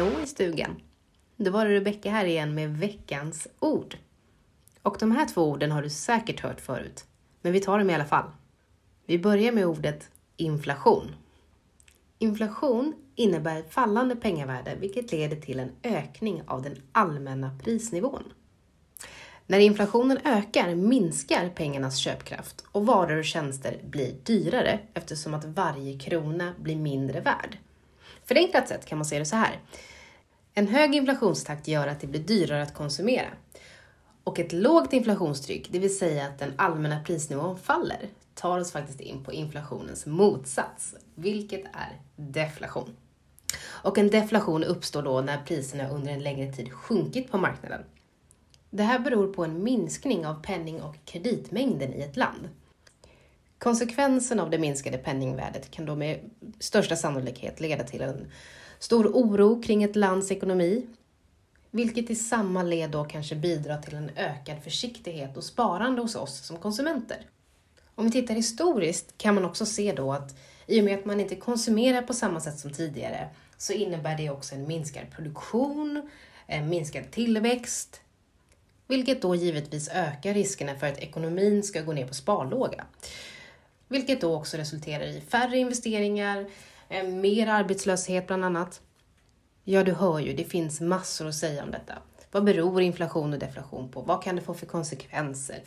[0.00, 0.82] hallå i stugan!
[1.36, 3.96] Då var det Rebecka här igen med veckans ord.
[4.82, 7.04] Och de här två orden har du säkert hört förut,
[7.42, 8.30] men vi tar dem i alla fall.
[9.06, 11.14] Vi börjar med ordet inflation.
[12.18, 18.32] Inflation innebär fallande pengavärde vilket leder till en ökning av den allmänna prisnivån.
[19.46, 25.98] När inflationen ökar minskar pengarnas köpkraft och varor och tjänster blir dyrare eftersom att varje
[25.98, 27.58] krona blir mindre värd.
[28.24, 29.60] Förenklat sett kan man se det så här.
[30.54, 33.28] En hög inflationstakt gör att det blir dyrare att konsumera.
[34.24, 39.00] Och ett lågt inflationstryck, det vill säga att den allmänna prisnivån faller, tar oss faktiskt
[39.00, 42.96] in på inflationens motsats, vilket är deflation.
[43.62, 47.84] Och en deflation uppstår då när priserna under en längre tid sjunkit på marknaden.
[48.70, 52.48] Det här beror på en minskning av penning och kreditmängden i ett land.
[53.58, 58.30] Konsekvensen av det minskade penningvärdet kan då med största sannolikhet leda till en
[58.80, 60.86] stor oro kring ett lands ekonomi,
[61.70, 66.46] vilket i samma led då kanske bidrar till en ökad försiktighet och sparande hos oss
[66.46, 67.26] som konsumenter.
[67.94, 71.20] Om vi tittar historiskt kan man också se då att i och med att man
[71.20, 76.10] inte konsumerar på samma sätt som tidigare så innebär det också en minskad produktion,
[76.46, 78.00] en minskad tillväxt,
[78.86, 82.84] vilket då givetvis ökar riskerna för att ekonomin ska gå ner på sparlåga.
[83.88, 86.46] Vilket då också resulterar i färre investeringar,
[86.90, 88.80] Eh, mer arbetslöshet bland annat.
[89.64, 91.98] Ja, du hör ju, det finns massor att säga om detta.
[92.30, 94.00] Vad beror inflation och deflation på?
[94.00, 95.62] Vad kan det få för konsekvenser?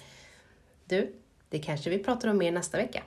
[0.86, 1.16] Du,
[1.50, 3.04] det kanske vi pratar om mer nästa vecka.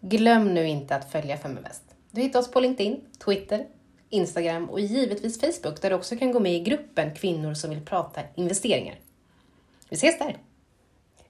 [0.00, 1.82] Glöm nu inte att följa Feminvest.
[2.10, 3.66] Du hittar oss på LinkedIn, Twitter,
[4.08, 7.84] Instagram och givetvis Facebook där du också kan gå med i gruppen kvinnor som vill
[7.84, 9.00] prata investeringar.
[9.88, 10.38] Vi ses där!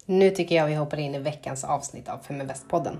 [0.05, 2.97] Nu tycker jag vi hoppar in i veckans avsnitt av Feminvest-podden.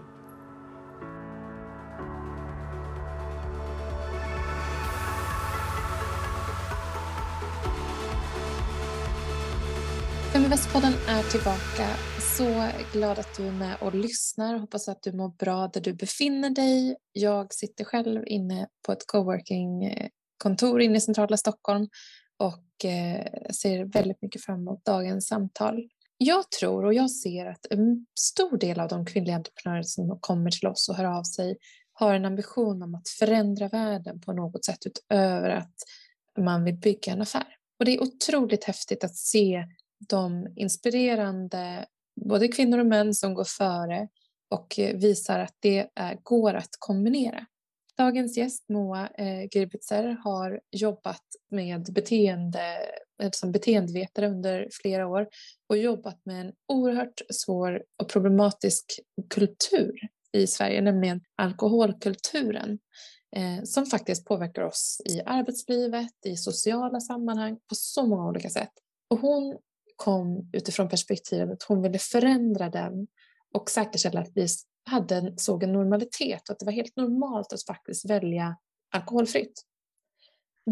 [10.53, 11.97] Feminvest-podden är tillbaka.
[12.37, 14.59] Så glad att du är med och lyssnar.
[14.59, 16.97] Hoppas att du mår bra där du befinner dig.
[17.13, 21.89] Jag sitter själv inne på ett coworking-kontor eh, inne i centrala Stockholm
[22.37, 25.89] och eh, ser väldigt mycket fram emot dagens samtal.
[26.19, 30.51] Jag tror och jag ser att en stor del av de kvinnliga entreprenörer som kommer
[30.51, 31.57] till oss och hör av sig
[31.93, 35.75] har en ambition om att förändra världen på något sätt utöver att
[36.41, 37.57] man vill bygga en affär.
[37.79, 39.65] Och det är otroligt häftigt att se
[40.09, 41.87] de inspirerande
[42.21, 44.09] både kvinnor och män som går före
[44.51, 47.47] och eh, visar att det är, går att kombinera.
[47.97, 52.77] Dagens gäst Moa eh, Gribitzer har jobbat med beteende,
[53.23, 55.29] eh, som beteendevetare under flera år
[55.69, 58.85] och jobbat med en oerhört svår och problematisk
[59.31, 60.01] kultur
[60.33, 62.79] i Sverige, nämligen alkoholkulturen
[63.65, 68.71] som faktiskt påverkar oss i arbetslivet, i sociala sammanhang på så många olika sätt.
[69.11, 69.59] Och hon
[70.05, 73.07] kom utifrån perspektivet att hon ville förändra den
[73.55, 74.47] och säkerställa att vi
[74.91, 78.57] hade, såg en normalitet och att det var helt normalt att faktiskt välja
[78.95, 79.63] alkoholfritt.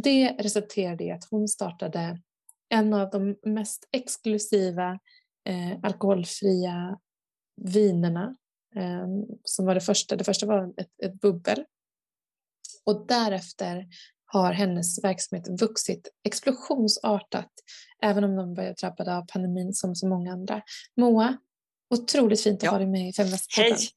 [0.03, 2.21] Det resulterade i att hon startade
[2.69, 4.99] en av de mest exklusiva
[5.45, 6.99] eh, alkoholfria
[7.57, 8.37] vinerna
[8.77, 9.07] eh,
[9.45, 10.17] som var det första.
[10.17, 11.65] Det första var ett, ett bubbel
[12.85, 13.87] och därefter
[14.33, 17.51] har hennes verksamhet vuxit explosionsartat,
[18.03, 20.63] även om de var drabbade av pandemin som så många andra.
[20.97, 21.37] Moa,
[21.95, 22.71] otroligt fint att ja.
[22.71, 23.73] ha dig med i Feminvest-podden.
[23.73, 23.89] Hej!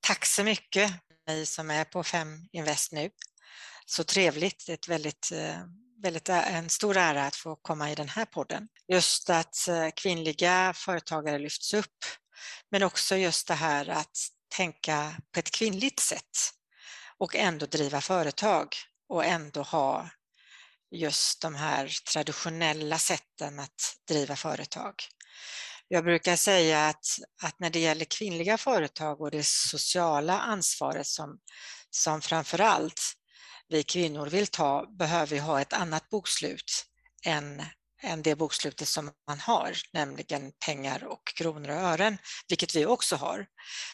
[0.00, 0.92] Tack så mycket,
[1.28, 3.10] ni som är på Fem Invest nu.
[3.86, 5.58] Så trevligt, ett väldigt, eh,
[6.02, 8.68] väldigt eh, en stor ära att få komma i den här podden.
[8.92, 11.96] Just att eh, kvinnliga företagare lyfts upp,
[12.70, 14.16] men också just det här att
[14.56, 16.30] tänka på ett kvinnligt sätt
[17.18, 18.68] och ändå driva företag
[19.12, 20.10] och ändå ha
[20.90, 24.94] just de här traditionella sätten att driva företag.
[25.88, 27.06] Jag brukar säga att,
[27.42, 31.38] att när det gäller kvinnliga företag och det sociala ansvaret som,
[31.90, 33.00] som framför allt
[33.68, 36.86] vi kvinnor vill ta behöver vi ha ett annat bokslut
[37.24, 37.62] än,
[38.02, 42.18] än det bokslutet som man har, nämligen pengar och kronor och ören,
[42.48, 43.46] vilket vi också har.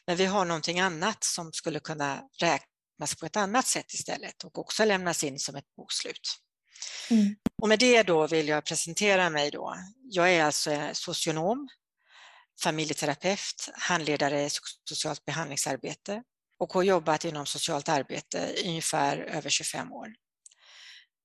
[0.06, 4.45] Men vi har någonting annat som skulle kunna räknas räknas på ett annat sätt istället
[4.45, 6.41] och också lämnas in som ett bokslut.
[7.11, 7.37] Mm.
[7.62, 9.75] Och med det då vill jag presentera mig då.
[10.11, 11.69] Jag är alltså socionom,
[12.62, 14.50] familjeterapeut, handledare i
[14.89, 16.23] socialt behandlingsarbete
[16.59, 20.09] och har jobbat inom socialt arbete i ungefär över 25 år.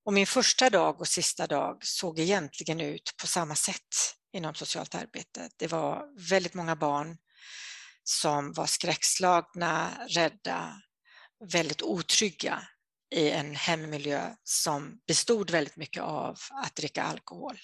[0.06, 4.96] Och min första dag och sista dag såg egentligen ut på samma sätt inom socialt
[4.96, 5.50] arbete.
[5.58, 7.18] Det var väldigt många barn
[8.04, 10.82] som var skräckslagna, rädda,
[11.52, 12.68] väldigt otrygga
[13.16, 17.60] i en hemmiljö som bestod väldigt mycket av att dricka alkohol.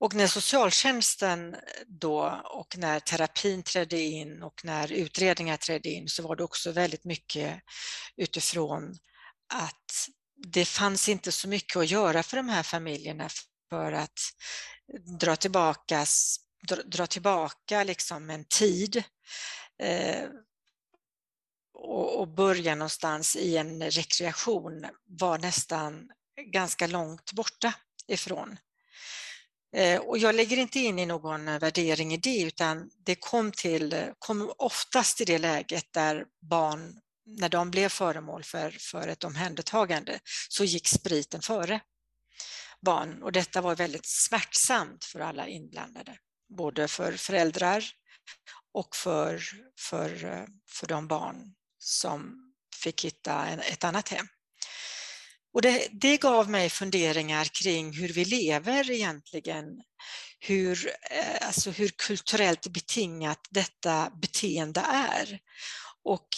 [0.00, 6.22] Och när socialtjänsten då och när terapin trädde in och när utredningar trädde in så
[6.22, 7.60] var det också väldigt mycket
[8.16, 8.98] utifrån
[9.54, 10.08] att
[10.46, 13.28] det fanns inte så mycket att göra för de här familjerna
[13.70, 14.20] för att
[15.20, 16.06] dra tillbaka,
[16.68, 19.02] dra, dra tillbaka liksom en tid
[19.82, 20.28] eh,
[21.80, 26.10] och, och börja någonstans i en rekreation var nästan
[26.52, 27.74] ganska långt borta
[28.08, 28.58] ifrån.
[29.76, 34.12] Eh, och jag lägger inte in i någon värdering i det utan det kom, till,
[34.18, 40.18] kom oftast i det läget där barn, när de blev föremål för, för ett omhändertagande,
[40.48, 41.80] så gick spriten före
[42.80, 46.18] barn och detta var väldigt smärtsamt för alla inblandade,
[46.58, 47.84] både för föräldrar
[48.72, 49.42] och för,
[49.78, 54.26] för, för de barn som fick hitta ett annat hem.
[55.52, 59.64] Och det, det, gav mig funderingar kring hur vi lever egentligen,
[60.38, 65.38] hur, eh, alltså hur kulturellt betingat detta beteende är.
[66.04, 66.28] Och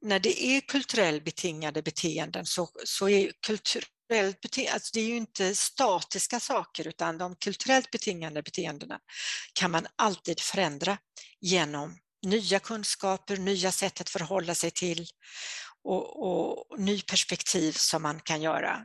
[0.00, 5.16] när det är kulturellt betingade beteenden så, så är kulturellt beteende, alltså det är ju
[5.16, 8.98] inte statiska saker utan de kulturellt betingade beteendena
[9.52, 10.98] kan man alltid förändra
[11.40, 15.06] genom nya kunskaper, nya sätt att förhålla sig till
[15.84, 18.84] och, och ny perspektiv som man kan göra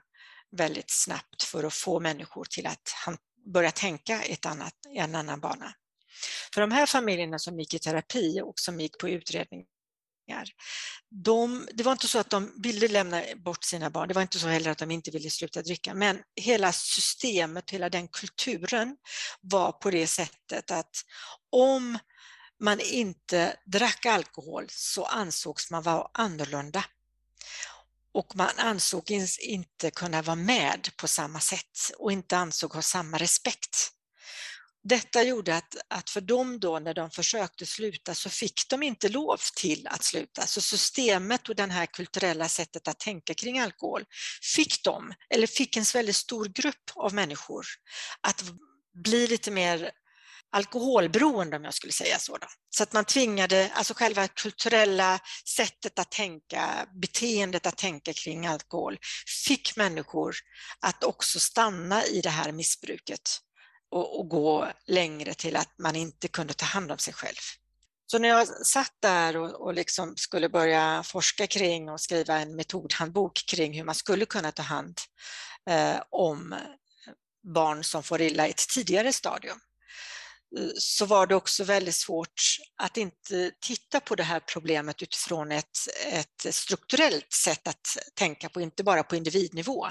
[0.58, 2.94] väldigt snabbt för att få människor till att
[3.54, 5.74] börja tänka ett annat, en annan bana.
[6.54, 9.68] För de här familjerna som gick i terapi och som gick på utredningar,
[11.10, 14.40] de, det var inte så att de ville lämna bort sina barn, det var inte
[14.40, 18.98] så heller att de inte ville sluta dricka, men hela systemet, hela den kulturen
[19.42, 20.96] var på det sättet att
[21.52, 22.00] om
[22.64, 26.86] man inte drack alkohol så ansågs man vara annorlunda.
[28.14, 33.18] Och man ansåg inte kunna vara med på samma sätt och inte ansåg ha samma
[33.18, 33.92] respekt.
[34.84, 39.10] Detta gjorde att, att för dem då när de försökte sluta så fick de inte
[39.10, 40.46] lov till att sluta.
[40.46, 44.06] Så systemet och det här kulturella sättet att tänka kring alkohol
[44.56, 47.66] fick dem, eller fick en väldigt stor grupp av människor
[48.22, 48.44] att
[48.94, 49.92] bli lite mer
[50.54, 52.38] alkoholberoende om jag skulle säga så.
[52.38, 52.48] Då.
[52.70, 55.20] Så att man tvingade, alltså själva kulturella
[55.56, 58.98] sättet att tänka, beteendet att tänka kring alkohol
[59.46, 60.36] fick människor
[60.80, 63.22] att också stanna i det här missbruket
[63.92, 67.36] och, och gå längre till att man inte kunde ta hand om sig själv.
[68.06, 72.56] Så när jag satt där och, och liksom skulle börja forska kring och skriva en
[72.56, 74.98] metodhandbok kring hur man skulle kunna ta hand
[75.70, 76.56] eh, om
[77.54, 79.60] barn som får illa i ett tidigare stadium,
[80.78, 82.42] så var det också väldigt svårt
[82.84, 85.78] att inte titta på det här problemet utifrån ett,
[86.12, 89.88] ett strukturellt sätt att tänka på, inte bara på individnivå.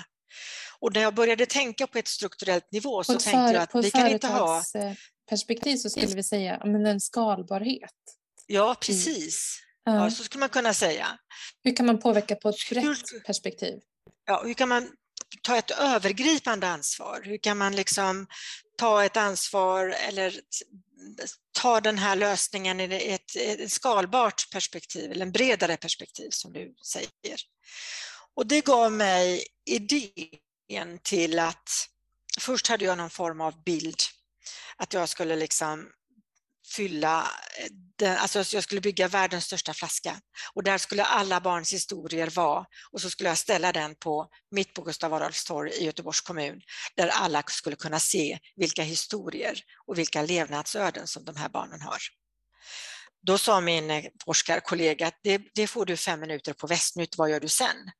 [0.81, 4.09] Och när jag började tänka på ett strukturellt nivå så tänkte jag att vi kan
[4.09, 4.62] inte ha...
[5.29, 7.91] perspektiv så skulle vi säga men en skalbarhet.
[8.47, 9.59] Ja, precis.
[9.85, 11.19] Ja, så skulle man kunna säga.
[11.64, 13.81] Hur kan man påverka på ett brett perspektiv?
[14.25, 14.91] Ja, hur kan man
[15.43, 17.23] ta ett övergripande ansvar?
[17.25, 18.26] Hur kan man liksom
[18.78, 20.40] ta ett ansvar eller
[21.52, 26.75] ta den här lösningen i ett, ett skalbart perspektiv eller en bredare perspektiv som du
[26.87, 27.40] säger.
[28.35, 31.88] Och det gav mig idén till att
[32.40, 34.02] först hade jag någon form av bild
[34.76, 35.88] att jag skulle liksom
[36.76, 37.21] fylla,
[37.59, 37.67] eh,
[37.99, 40.21] den, alltså jag skulle bygga världens största flaska
[40.55, 44.75] och där skulle alla barns historier vara och så skulle jag ställa den på mitt
[44.75, 46.61] på Gustav Adolfs torg i Göteborgs kommun
[46.97, 51.99] där alla skulle kunna se vilka historier och vilka levnadsöden som de här barnen har.
[53.26, 57.31] Då sa min eh, forskarkollega att det, det får du fem minuter på Västnytt, vad
[57.31, 57.91] gör du sen?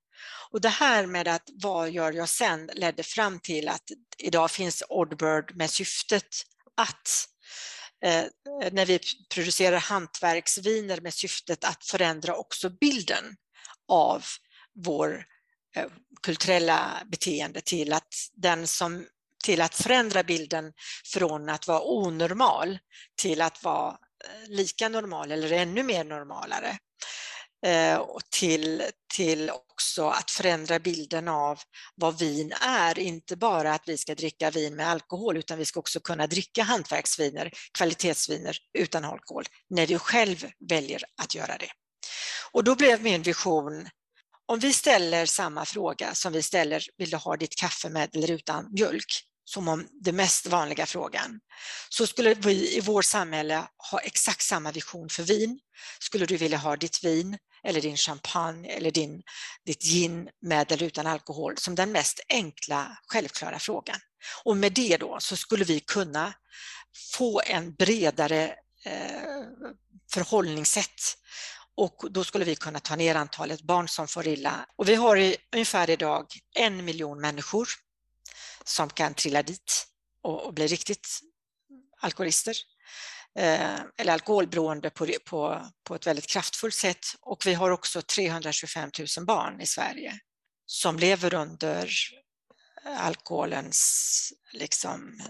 [0.50, 3.85] Och det här med att vad gör jag sen ledde fram till att
[4.19, 6.26] idag finns Oddbird med syftet
[6.76, 7.29] att
[8.04, 8.25] Eh,
[8.73, 9.00] när vi
[9.35, 13.37] producerar hantverksviner med syftet att förändra också bilden
[13.88, 14.25] av
[14.85, 15.25] vår
[15.76, 15.87] eh,
[16.23, 19.06] kulturella beteende till att den som
[19.44, 20.73] till att förändra bilden
[21.04, 22.78] från att vara onormal
[23.23, 26.78] till att vara eh, lika normal eller ännu mer normalare.
[27.66, 28.82] Eh, och till,
[29.14, 29.50] till
[29.82, 31.60] också att förändra bilden av
[31.94, 32.98] vad vin är.
[32.98, 36.62] Inte bara att vi ska dricka vin med alkohol utan vi ska också kunna dricka
[36.62, 41.70] hantverksviner, kvalitetsviner utan alkohol när du själv väljer att göra det.
[42.52, 43.88] Och då blev min vision
[44.46, 48.30] om vi ställer samma fråga som vi ställer, vill du ha ditt kaffe med eller
[48.30, 49.28] utan mjölk?
[49.44, 51.40] som om den mest vanliga frågan,
[51.88, 55.60] så skulle vi i vårt samhälle ha exakt samma vision för vin.
[56.00, 59.23] Skulle du vilja ha ditt vin eller din champagne eller din,
[59.66, 63.97] ditt gin med eller utan alkohol som den mest enkla, självklara frågan.
[64.45, 66.35] Och med det då så skulle vi kunna
[67.14, 68.54] få en bredare
[68.85, 69.42] eh,
[70.12, 71.16] förhållningssätt
[71.75, 74.66] och då skulle vi kunna ta ner antalet barn som får illa.
[74.76, 77.69] Och vi har i, ungefär idag en miljon människor
[78.64, 79.87] som kan trilla dit
[80.23, 81.21] och, och bli riktigt
[82.00, 82.57] alkoholister
[83.38, 87.06] Eh, eller alkoholberoende på, på, på ett väldigt kraftfullt sätt.
[87.20, 90.20] Och vi har också 325 000 barn i Sverige
[90.66, 91.92] som lever under
[92.84, 95.20] alkoholens liksom,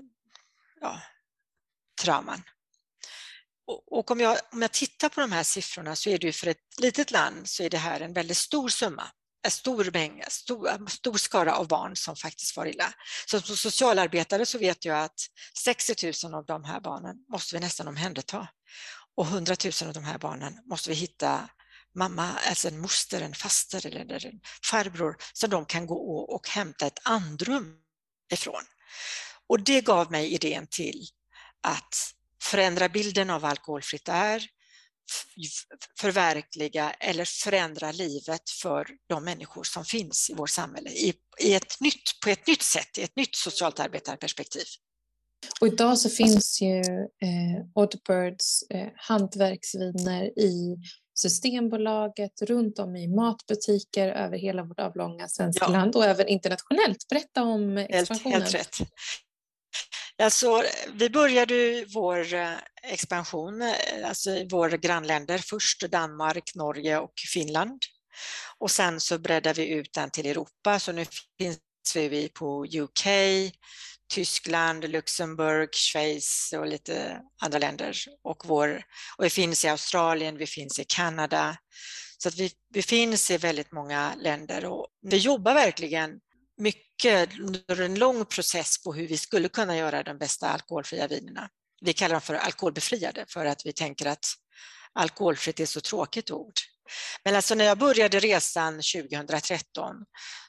[0.81, 1.03] ja,
[2.03, 2.43] trauman.
[3.67, 6.33] Och, och om, jag, om jag tittar på de här siffrorna så är det ju
[6.33, 9.11] för ett litet land så är det här en väldigt stor summa
[9.45, 12.95] en stor mängd, stor, stor skara av barn som faktiskt far illa.
[13.27, 15.21] Så som socialarbetare så vet jag att
[15.59, 18.49] 60 000 av de här barnen måste vi nästan omhänderta.
[19.15, 21.49] Och 100 000 av de här barnen måste vi hitta
[21.95, 26.87] mamma, alltså en moster, en faster eller en farbror som de kan gå och hämta
[26.87, 27.77] ett andrum
[28.33, 28.63] ifrån.
[29.49, 31.07] Och det gav mig idén till
[31.63, 34.49] att förändra bilden av vad alkoholfritt är,
[36.01, 41.81] förverkliga eller förändra livet för de människor som finns i vårt samhälle i, i ett
[41.81, 44.65] nytt, på ett nytt sätt, i ett nytt socialt arbetarperspektiv.
[45.61, 50.77] Och idag så finns ju eh, Oddbirds eh, hantverksviner i
[51.15, 55.73] Systembolaget, runt om i matbutiker över hela vårt avlånga svenska ja.
[55.73, 57.09] land och även internationellt.
[57.09, 58.43] Berätta om expansionen.
[58.43, 58.89] Helt, helt rätt.
[60.23, 60.65] Alltså,
[60.95, 62.53] vi började vår eh,
[62.83, 67.83] expansion eh, alltså i våra grannländer, först Danmark, Norge och Finland.
[68.59, 71.05] Och sen så breddade vi ut den till Europa, så nu
[71.39, 71.59] finns
[71.95, 73.07] vi på UK,
[74.15, 77.97] Tyskland, Luxemburg, Schweiz och lite andra länder.
[78.25, 78.83] Och, vår,
[79.19, 81.57] och vi finns i Australien, vi finns i Kanada.
[82.19, 86.11] Så att vi, vi finns i väldigt många länder och vi jobbar verkligen
[86.63, 91.49] mycket under en lång process på hur vi skulle kunna göra de bästa alkoholfria vinerna.
[91.81, 94.25] Vi kallar dem för alkoholbefriade för att vi tänker att
[94.93, 96.55] alkoholfritt är så tråkigt ord.
[97.25, 99.97] Men alltså när jag började resan 2013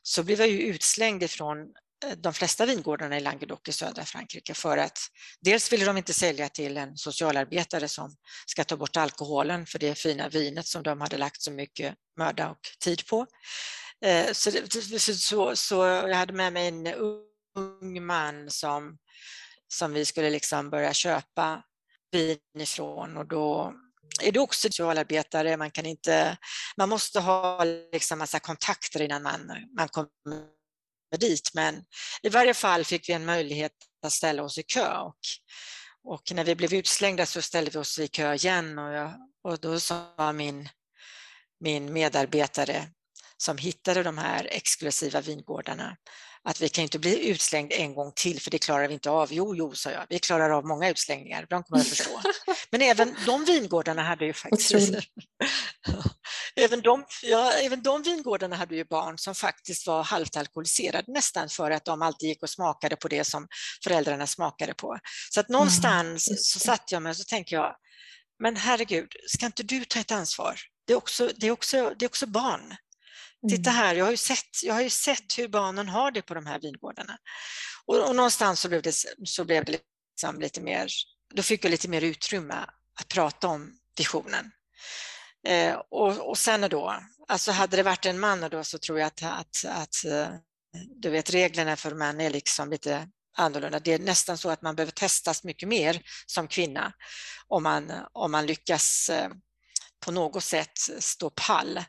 [0.03, 1.59] så blev jag ju utslängd ifrån
[2.05, 4.99] eh, de flesta vingårdarna i Languedoc i södra Frankrike för att
[5.41, 8.15] dels ville de inte sälja till en socialarbetare som
[8.45, 12.49] ska ta bort alkoholen för det fina vinet som de hade lagt så mycket möda
[12.49, 13.27] och tid på.
[14.03, 14.51] Eh, så,
[14.99, 16.87] så, så jag hade med mig en
[17.55, 18.97] ung man som,
[19.67, 21.63] som vi skulle liksom börja köpa
[22.11, 23.17] vin ifrån.
[23.17, 23.73] Och då
[24.21, 26.37] är du också socialarbetare, man, kan inte,
[26.77, 30.09] man måste ha liksom massa kontakter innan man, man kommer
[31.17, 31.51] dit.
[31.53, 31.83] Men
[32.23, 33.71] i varje fall fick vi en möjlighet
[34.05, 34.97] att ställa oss i kö.
[34.97, 35.19] Och,
[36.03, 38.79] och när vi blev utslängda så ställde vi oss i kö igen.
[38.79, 40.69] Och, jag, och då sa min,
[41.59, 42.87] min medarbetare
[43.43, 45.97] som hittade de här exklusiva vingårdarna
[46.49, 49.33] att vi kan inte bli utslängd en gång till för det klarar vi inte av.
[49.33, 52.21] Jo, jo, sa jag, vi klarar av många utslängningar, de kommer att förstå.
[52.71, 54.73] Men även de vingårdarna hade ju faktiskt
[56.55, 61.49] även, de, ja, även de vingårdarna hade ju barn som faktiskt var halvt alkoholiserade nästan
[61.49, 63.47] för att de alltid gick och smakade på det som
[63.83, 64.99] föräldrarna smakade på.
[65.29, 67.75] Så att någonstans mm, så satt jag mig och så tänkte jag,
[68.39, 70.59] men herregud, ska inte du ta ett ansvar?
[70.87, 72.75] Det är också, det är också, det är också barn.
[73.49, 73.81] Titta mm.
[73.81, 76.45] här, jag har ju sett, jag har ju sett hur barnen har det på de
[76.45, 77.17] här vingårdarna.
[77.85, 78.95] Och, och någonstans så blev det,
[79.25, 80.87] så blev det liksom lite mer,
[81.33, 82.65] då fick jag lite mer utrymme
[82.99, 84.51] att prata om visionen.
[85.47, 86.95] Eh, och, och sen då,
[87.27, 90.27] alltså hade det varit en man då så tror jag att, att, att eh,
[91.01, 93.07] du vet reglerna för män är liksom lite
[93.37, 93.79] annorlunda.
[93.79, 96.93] Det är nästan så att man behöver testas mycket mer som kvinna
[97.47, 99.29] om man, om man lyckas eh,
[100.05, 101.83] på något sätt stå pall.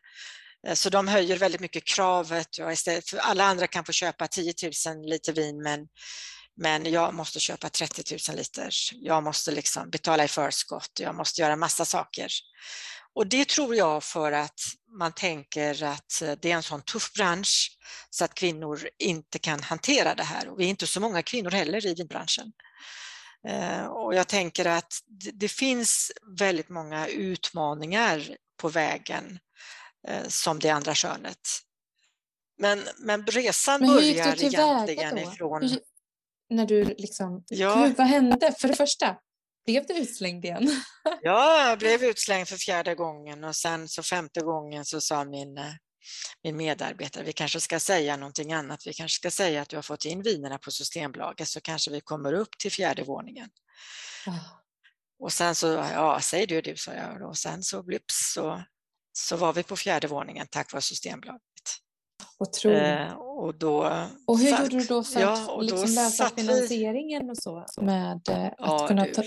[0.67, 2.59] Eh, så de höjer väldigt mycket kravet.
[2.59, 4.55] Ja, istället för alla andra kan få köpa 10
[4.87, 5.89] 000 liter vin men,
[6.57, 8.71] men jag måste köpa 30 000 liter.
[8.93, 10.91] Jag måste liksom betala i förskott.
[11.01, 12.29] Jag måste göra massa saker.
[13.15, 14.61] Och det tror jag för att
[14.99, 17.79] man tänker att eh, det är en sån tuff bransch
[18.11, 20.49] så att kvinnor inte kan hantera det här.
[20.49, 22.53] Och vi är inte så många kvinnor heller i vinbranschen.
[23.49, 24.93] Eh, och jag tänker att
[25.33, 29.39] det finns väldigt många utmaningar på vägen
[30.29, 31.39] som det andra könet.
[32.59, 35.63] Men, men resan men börjar egentligen ifrån...
[35.63, 35.81] Hur,
[36.51, 37.85] när du liksom, ja.
[37.85, 38.55] Gud, vad hände?
[38.59, 39.17] För det första,
[39.67, 40.71] blev du utslängd igen?
[41.23, 45.59] ja, jag blev utslängd för fjärde gången och sen så femte gången så sa min,
[45.59, 45.73] eh,
[46.43, 48.87] min medarbetare, vi kanske ska säga någonting annat.
[48.87, 52.01] Vi kanske ska säga att du har fått in vinerna på Systembolaget så kanske vi
[52.01, 53.51] kommer upp till fjärde våningen.
[54.27, 54.39] Oh.
[55.19, 58.63] Och sen så, ja, säg du det, sa jag och sen så blips så
[59.17, 61.41] så var vi på fjärde våningen tack vare Systembolaget.
[62.39, 62.83] Otroligt.
[62.83, 66.11] Eh, och, då, och hur satt, gjorde du då för att ja, och liksom lösa
[66.11, 67.67] satt vi- finansieringen och så?
[67.81, 69.15] Med eh, att Ja, kunna du.
[69.15, 69.23] ta...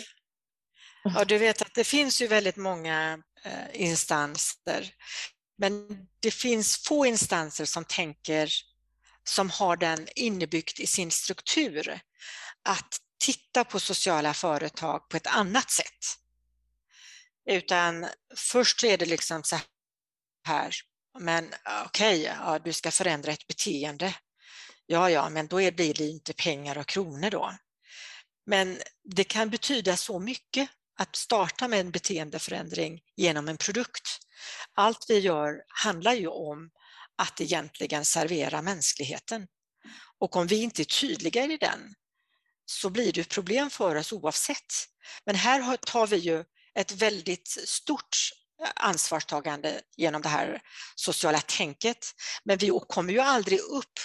[1.03, 4.91] Ja, du vet att det finns ju väldigt många eh, instanser,
[5.58, 5.88] men
[6.20, 8.50] det finns få instanser som tänker,
[9.24, 12.00] som har den innebyggt i sin struktur,
[12.70, 16.06] att titta på sociala företag på ett annat sätt.
[17.50, 19.56] Utan först är det liksom så
[20.48, 20.75] här,
[21.20, 24.16] men eh, okej, ja, du ska förändra ett beteende.
[24.86, 27.54] Ja, ja, men då blir det inte pengar och kronor då.
[28.46, 34.20] Men det kan betyda så mycket att starta med en beteendeförändring genom en produkt.
[34.74, 36.70] Allt vi gör handlar ju om
[37.18, 39.48] att egentligen servera mänskligheten.
[40.20, 41.96] Och om vi inte är tydliga i den
[42.66, 44.74] så blir det ett problem för oss oavsett.
[45.25, 46.44] Men här tar vi ju
[46.75, 48.18] ett väldigt stort
[48.76, 50.62] ansvarstagande genom det här
[50.96, 52.12] sociala tänket.
[52.44, 54.00] Men vi kommer ju aldrig upp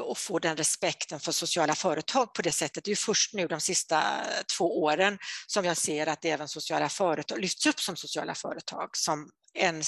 [0.00, 2.84] och få den respekten för sociala företag på det sättet.
[2.84, 4.24] Det är ju först nu de sista
[4.56, 9.30] två åren som jag ser att även sociala företag lyfts upp som sociala företag som
[9.54, 9.82] en,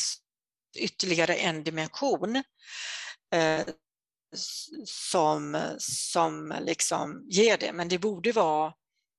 [0.79, 2.37] ytterligare en dimension
[3.35, 3.67] eh,
[4.85, 7.73] som, som liksom ger det.
[7.73, 8.73] Men det borde vara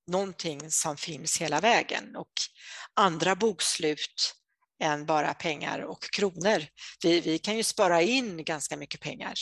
[0.08, 2.32] någonting som finns hela vägen och
[2.94, 4.39] andra bokslut
[4.80, 6.66] än bara pengar och kronor.
[7.04, 9.34] Vi, vi kan ju spara in ganska mycket pengar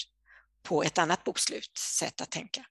[0.64, 2.66] på ett annat bokslut, sätt att tänka.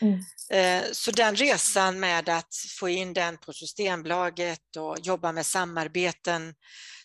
[0.00, 0.20] Mm.
[0.50, 6.54] Eh, Så den resan med att få in den på Systembolaget och jobba med samarbeten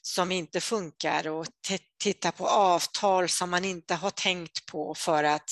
[0.01, 1.45] som inte funkar och
[2.03, 5.49] titta på avtal som man inte har tänkt på för att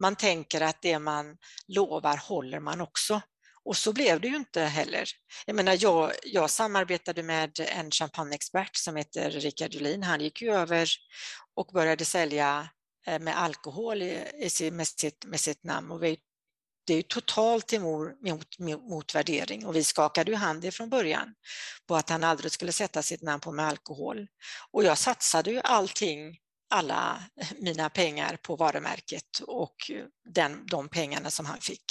[0.00, 1.36] man tänker att det man
[1.68, 3.20] lovar håller man också.
[3.66, 5.08] Och så blev det ju inte heller.
[5.46, 10.02] Jag menar, jag, jag samarbetade med en champagneexpert som heter Rickard Julin.
[10.02, 10.88] Han gick ju över
[11.54, 12.68] och började sälja
[13.06, 14.24] eh, med alkohol i,
[14.60, 15.90] i, med, sitt, med sitt namn.
[15.90, 16.18] Och vi,
[16.86, 18.58] det är ju totalt emot, mot,
[18.90, 21.34] mot värdering och vi skakade ju hand från början
[21.88, 24.26] på att han aldrig skulle sätta sitt namn på med alkohol.
[24.72, 26.38] Och jag satsade ju allting,
[26.70, 27.22] alla
[27.58, 29.76] mina pengar på varumärket och
[30.34, 31.84] den, de pengarna som han fick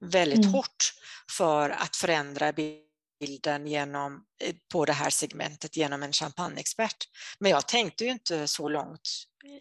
[0.00, 0.52] väldigt Mm.
[0.54, 0.92] hårt
[1.30, 7.08] för att förändra bilden genom, eh, på det här segmentet genom en champagneexpert.
[7.38, 9.08] Men jag tänkte ju inte så långt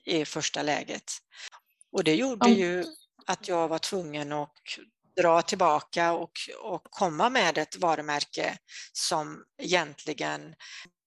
[0.06, 1.12] i första läget.
[1.92, 2.86] Och det gjorde ju
[3.26, 4.54] att jag var tvungen att
[5.22, 6.32] dra tillbaka och,
[6.62, 8.58] och komma med ett varumärke
[8.94, 10.56] som egentligen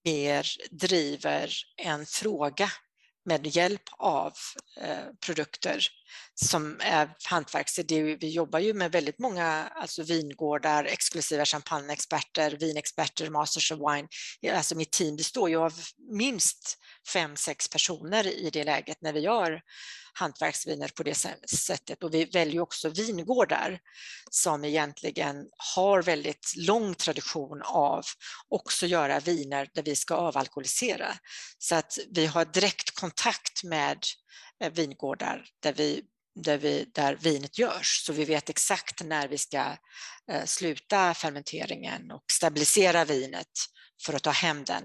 [0.05, 2.71] mer driver en fråga
[3.25, 4.33] med hjälp av
[4.81, 5.87] eh, produkter
[6.35, 8.17] som är hantverksidé.
[8.17, 14.09] Vi jobbar ju med väldigt många alltså vingårdar, exklusiva champagneexperter, vinexperter, masters of wine.
[14.57, 15.73] Alltså mitt team består ju av
[16.11, 16.79] minst
[17.13, 19.63] fem, sex personer i det läget när vi gör
[20.17, 21.15] hantverksviner på det
[21.47, 22.05] sättet.
[22.05, 23.79] Och vi väljer också vingårdar
[24.31, 25.37] som egentligen
[25.75, 28.05] har väldigt lång tradition av
[28.49, 31.19] också göra viner där vi ska avalkoholisera.
[31.59, 33.99] Så att vi har direkt kontakt med
[34.61, 36.03] Eh, vingårdar där, vi,
[36.35, 39.77] där, vi, där vinet görs, så vi vet exakt när vi ska
[40.31, 43.53] eh, sluta fermenteringen och stabilisera vinet
[44.05, 44.85] för att ta hem den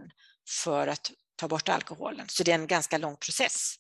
[0.64, 2.26] för att ta bort alkoholen.
[2.30, 3.76] Så det är en ganska lång process.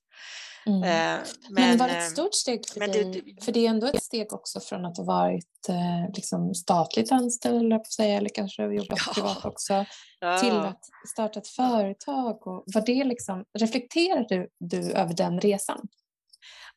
[0.69, 0.83] Mm.
[0.83, 3.37] Eh, Men, var det eh, ett stort steg för men det- dig?
[3.41, 7.73] För det är ändå ett steg också från att ha varit eh, liksom statligt anställd,
[7.73, 9.13] jag på säga, eller kanske jobbat Ja.
[9.13, 9.85] privat också,
[10.19, 10.39] ja.
[10.39, 10.81] till att
[11.13, 12.47] starta ett företag.
[12.47, 15.87] Och var det liksom, reflekterar du, du över den resan?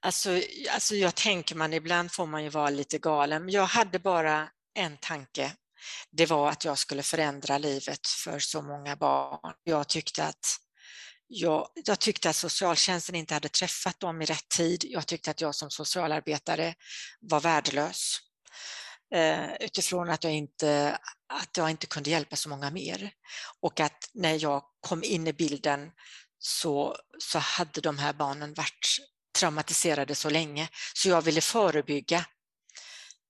[0.00, 0.30] Alltså,
[0.74, 4.48] alltså jag tänker man, ibland får man ju vara lite galen, men jag hade bara
[4.78, 5.52] en tanke.
[6.10, 9.52] Det var att jag skulle förändra livet för så många barn.
[9.64, 10.56] Jag tyckte att,
[11.34, 14.84] jag, jag tyckte att socialtjänsten inte hade träffat dem i rätt tid.
[14.88, 16.74] Jag tyckte att jag som socialarbetare
[17.20, 18.18] var värdelös
[19.14, 23.10] eh, utifrån att jag, inte, att jag inte kunde hjälpa så många mer.
[23.60, 25.90] Och att när jag kom in i bilden
[26.38, 28.98] så, så hade de här barnen varit
[29.38, 32.24] traumatiserade så länge, så jag ville förebygga.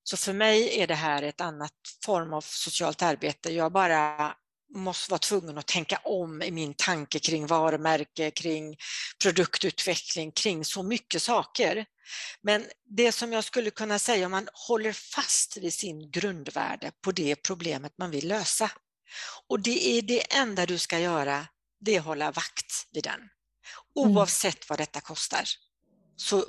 [0.04, 1.72] Så för mig är det här ett annat
[2.04, 3.52] form av socialt arbete.
[3.52, 4.34] Jag bara
[4.74, 8.76] måste vara tvungen att tänka om i min tanke kring varumärke, kring
[9.22, 11.86] produktutveckling, kring så mycket saker.
[12.42, 17.12] Men det som jag skulle kunna säga om man håller fast vid sin grundvärde på
[17.12, 18.70] det problemet man vill lösa.
[19.48, 21.46] Och det är det enda du ska göra,
[21.80, 23.20] det är att hålla vakt vid den.
[23.94, 25.44] Oavsett vad detta kostar.
[26.16, 26.44] Så,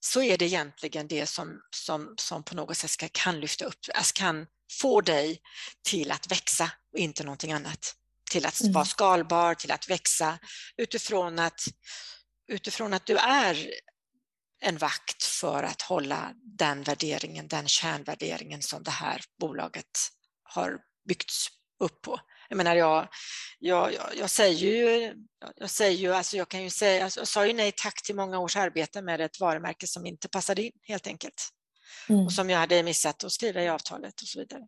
[0.00, 3.78] så är det egentligen det som, som, som på något sätt ska, kan lyfta upp,
[3.94, 4.46] alltså kan
[4.80, 5.40] få dig
[5.88, 7.96] till att växa och inte någonting annat.
[8.30, 8.72] till att mm.
[8.72, 10.38] vara skalbar, till att växa
[10.76, 11.60] utifrån att,
[12.48, 13.70] utifrån att du är
[14.60, 20.10] en vakt för att hålla den värderingen, den kärnvärderingen som det här bolaget
[20.42, 20.78] har
[21.08, 21.48] byggts
[21.80, 22.20] upp på.
[22.48, 23.08] Jag menar, jag,
[23.58, 25.14] jag, jag, jag säger ju,
[25.56, 28.16] jag säger ju, alltså jag kan ju säga, alltså jag sa ju nej tack till
[28.16, 31.48] många års arbete med ett varumärke som inte passade in helt enkelt.
[32.08, 32.26] Mm.
[32.26, 34.62] Och som jag hade missat att skriva i avtalet och så vidare.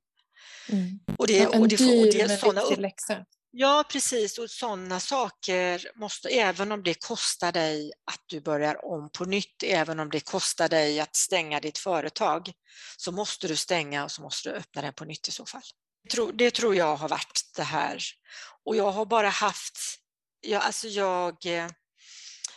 [0.69, 1.01] Mm.
[1.19, 3.25] Och det, och det, och det, såna, viktig läxa.
[3.55, 4.39] Ja, precis.
[4.39, 9.63] Och sådana saker måste, även om det kostar dig att du börjar om på nytt,
[9.63, 12.53] även om det kostar dig att stänga ditt företag,
[12.97, 15.63] så måste du stänga och så måste du öppna den på nytt i så fall.
[16.35, 18.03] Det tror jag har varit det här.
[18.65, 19.79] Och jag har bara haft,
[20.41, 21.69] jag, alltså jag, eh,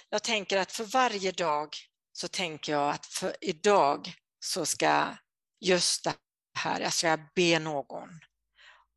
[0.10, 1.70] jag tänker att för varje dag
[2.12, 4.14] så tänker jag att för idag
[4.46, 5.18] så ska
[5.60, 6.16] just det
[6.58, 8.10] här, jag ska be någon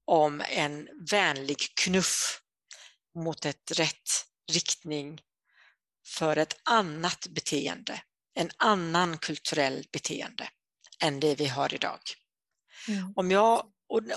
[0.04, 2.40] om en vänlig knuff
[3.14, 5.20] mot ett rätt riktning
[6.06, 8.02] för ett annat beteende,
[8.34, 10.48] en annan kulturell beteende
[11.04, 12.00] än det vi har idag.
[12.88, 13.12] Mm.
[13.16, 13.66] Om jag,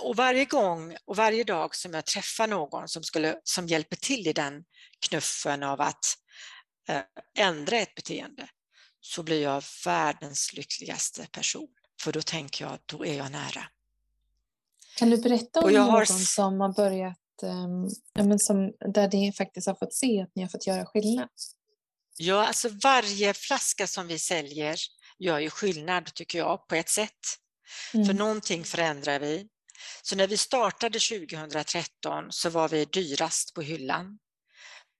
[0.02, 4.28] och, varje gång och varje dag som jag träffar någon som, skulle, som hjälper till
[4.28, 4.63] i den
[5.10, 6.06] knuffen av att
[6.89, 7.02] eh,
[7.38, 8.50] ändra ett beteende
[9.02, 11.68] så blir jag världens lyckligaste person.
[12.02, 13.64] För då tänker jag att då är jag nära.
[14.98, 16.06] Kan du berätta om någon har...
[16.06, 20.42] som har börjat, um, ja, men som, där ni faktiskt har fått se att ni
[20.42, 21.30] har fått göra skillnad?
[22.18, 24.76] Ja, alltså varje flaska som vi säljer
[25.20, 27.20] gör ju skillnad tycker jag på ett sätt.
[27.94, 28.06] Mm.
[28.06, 29.48] För någonting förändrar vi.
[30.02, 34.20] Så när vi startade 2013 så var vi dyrast på hyllan.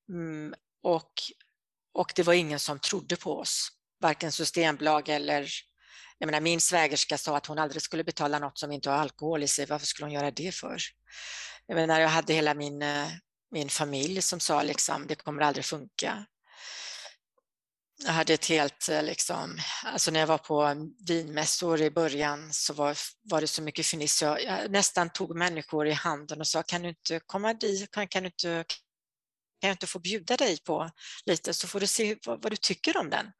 [0.10, 1.12] Mm, och,
[1.94, 3.70] och det var ingen som trodde på oss,
[4.02, 5.50] varken Systembolag eller
[6.22, 9.44] jag menar, min svägerska sa att hon aldrig skulle betala något som inte har alkohol
[9.44, 9.66] i sig.
[9.66, 10.82] Varför skulle hon göra det för?
[11.66, 13.08] Jag menar, jag hade hela min, eh,
[13.52, 16.26] min familj som sa liksom, det kommer aldrig funka.
[18.06, 20.76] Jag hade ett helt, eh, liksom, alltså när jag var på
[21.08, 24.22] vinmässor i början så var, var det så mycket fniss.
[24.22, 28.08] Jag, jag nästan tog människor i handen och sa, kan du inte komma dit, kan,
[28.08, 28.66] kan, du inte,
[29.62, 30.90] kan jag inte få bjuda dig på
[31.26, 33.32] lite så får du se vad, vad du tycker om den.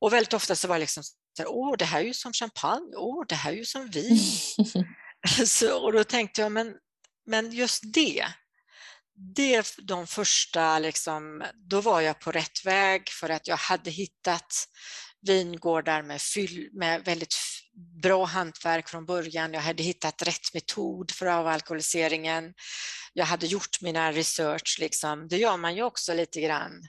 [0.00, 1.02] Och väldigt ofta så var det liksom
[1.46, 4.18] åh, det här är ju som champagne, åh, det här är ju som vin.
[5.46, 6.74] så, och då tänkte jag, men,
[7.26, 8.26] men just det,
[9.36, 14.52] det de första, liksom, då var jag på rätt väg för att jag hade hittat
[15.26, 17.34] vingårdar med, fyll, med väldigt
[18.02, 19.52] bra hantverk från början.
[19.52, 22.54] Jag hade hittat rätt metod för avalkoholiseringen.
[23.12, 24.76] Jag hade gjort mina research.
[24.80, 25.28] Liksom.
[25.28, 26.88] Det gör man ju också lite grann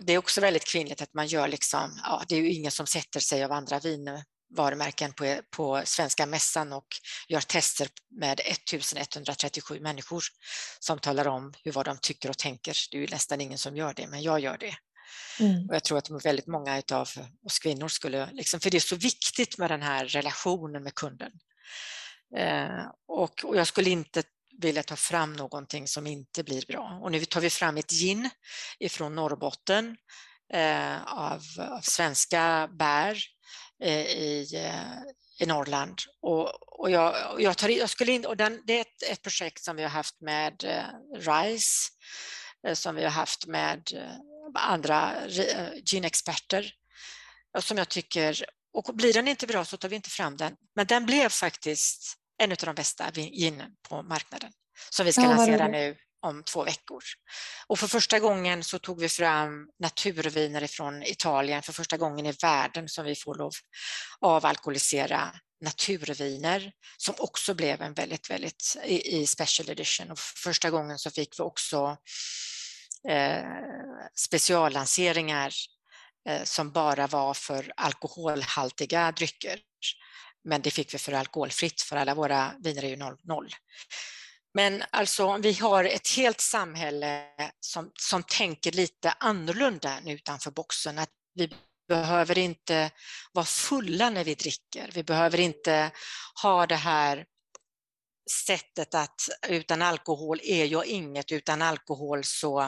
[0.00, 2.86] det är också väldigt kvinnligt att man gör liksom, ja, det är ju ingen som
[2.86, 6.86] sätter sig av andra vinvarumärken på, på svenska mässan och
[7.28, 7.88] gör tester
[8.20, 10.22] med 1137 människor
[10.80, 12.76] som talar om hur vad de tycker och tänker.
[12.90, 14.74] Det är ju nästan ingen som gör det, men jag gör det.
[15.40, 15.68] Mm.
[15.68, 17.08] Och jag tror att väldigt många av
[17.46, 21.32] oss kvinnor skulle, liksom, för det är så viktigt med den här relationen med kunden.
[22.36, 24.22] Eh, och, och, jag skulle inte
[24.60, 26.98] vilja ta fram någonting som inte blir bra.
[27.02, 28.30] Och nu tar vi fram ett gin
[28.78, 29.96] ifrån Norrbotten
[30.52, 33.18] eh, av, av, svenska bär
[33.82, 35.98] eh, i, eh, i Norrland.
[36.22, 39.64] Och, och, jag, jag, tar, jag skulle in, och den, det är ett, ett, projekt
[39.64, 41.90] som vi har haft med eh, RISE,
[42.66, 44.16] eh, som vi har haft med eh,
[44.54, 46.72] andra eh, ginexperter,
[47.60, 50.56] som jag tycker, och blir den inte bra så tar vi inte fram den.
[50.74, 54.50] Men den blev faktiskt en av de bästa ginen på marknaden
[54.90, 57.02] som vi ska ja, lansera nu om två veckor.
[57.66, 62.32] Och för första gången så tog vi fram naturviner från Italien, för första gången i
[62.32, 63.52] världen som vi får lov
[64.20, 70.10] avalkoholisera naturviner som också blev en väldigt, väldigt i, i special edition.
[70.10, 71.96] Och för första gången så fick vi också
[73.08, 73.44] eh,
[74.14, 75.52] speciallanseringar
[76.28, 79.60] eh, som bara var för alkoholhaltiga drycker
[80.44, 83.16] men det fick vi för alkoholfritt för alla våra viner är ju noll.
[83.22, 83.54] noll.
[84.54, 87.26] Men alltså vi har ett helt samhälle
[87.60, 90.98] som, som tänker lite annorlunda utanför boxen.
[90.98, 91.50] Att vi
[91.88, 92.90] behöver inte
[93.32, 94.90] vara fulla när vi dricker.
[94.94, 95.90] Vi behöver inte
[96.42, 97.24] ha det här
[98.46, 102.60] sättet att utan alkohol är jag inget, utan alkohol så,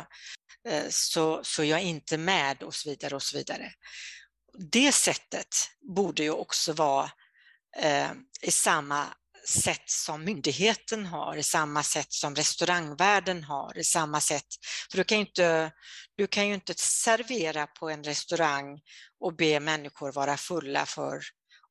[0.69, 3.73] eh, så, så, jag är jag inte med och så vidare och så vidare.
[4.73, 5.49] Det sättet
[5.97, 7.11] borde ju också vara
[7.79, 8.11] eh,
[8.43, 9.07] i samma
[9.49, 14.47] sätt som myndigheten har, i samma sätt som restaurangvärlden har, i samma sätt.
[14.91, 15.73] För du kan ju inte,
[16.17, 18.81] du kan ju inte servera på en restaurang
[19.21, 21.21] och be människor vara fulla för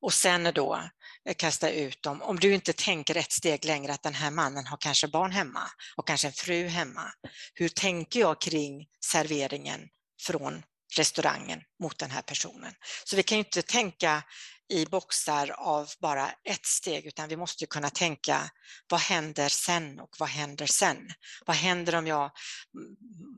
[0.01, 0.81] och sen då
[1.29, 2.21] eh, kasta ut dem.
[2.21, 5.69] Om du inte tänker ett steg längre att den här mannen har kanske barn hemma
[5.95, 7.11] och kanske en fru hemma.
[7.53, 9.81] Hur tänker jag kring serveringen
[10.21, 10.63] från
[10.97, 12.73] restaurangen mot den här personen?
[13.05, 14.23] Så vi kan ju inte tänka
[14.69, 18.49] i boxar av bara ett steg, utan vi måste kunna tänka
[18.89, 21.10] vad händer sen och vad händer sen?
[21.45, 22.32] Vad händer om jag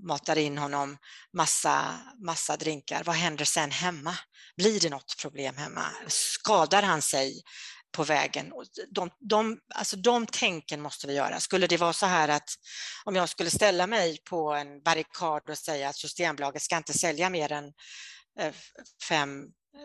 [0.08, 0.98] matar in honom
[1.34, 3.04] massa, massa drinkar?
[3.04, 4.16] Vad händer sen hemma?
[4.58, 5.86] Blir det något problem hemma?
[6.08, 7.42] Skadar han sig
[7.92, 8.54] på vägen?
[8.92, 11.40] De, de, alltså de tänken måste vi göra.
[11.40, 12.50] Skulle det vara så här att
[13.06, 17.30] om jag skulle ställa mig på en barrikad och säga att Systembolaget ska inte sälja
[17.30, 17.74] mer än
[18.40, 18.54] eh,
[19.10, 19.44] fem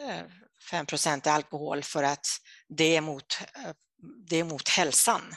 [0.08, 0.24] eh,
[0.70, 2.26] 5 eh, alkohol för att
[2.68, 3.72] det är, mot, eh,
[4.28, 5.34] det är mot hälsan.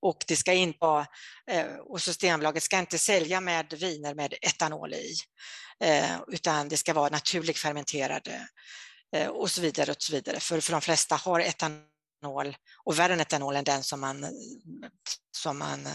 [0.00, 1.06] Och det ska inte eh, vara,
[1.80, 5.14] och Systembolaget ska inte sälja med viner med etanol i,
[5.80, 8.48] eh, utan det ska vara naturligt fermenterade
[9.30, 9.90] och så vidare.
[9.90, 10.40] och så vidare.
[10.40, 14.26] För, för de flesta har etanol, och värre än etanol än den som man,
[15.36, 15.88] som man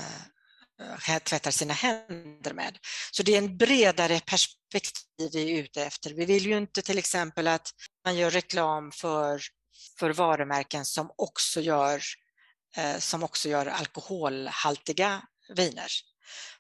[0.82, 2.78] Eh, tvättar sina händer med.
[3.12, 6.14] Så det är en bredare perspektiv vi är ute efter.
[6.14, 7.70] Vi vill ju inte till exempel att
[8.06, 9.42] man gör reklam för,
[10.00, 12.02] för varumärken som också gör,
[12.78, 15.22] eh, som också gör alkoholhaltiga
[15.56, 15.92] viner.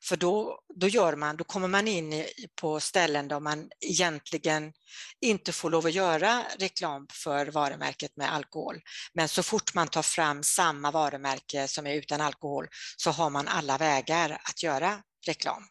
[0.03, 4.73] För då, då, gör man, då kommer man in på ställen där man egentligen
[5.21, 8.81] inte får lov att göra reklam för varumärket med alkohol.
[9.13, 13.47] Men så fort man tar fram samma varumärke som är utan alkohol så har man
[13.47, 15.63] alla vägar att göra reklam.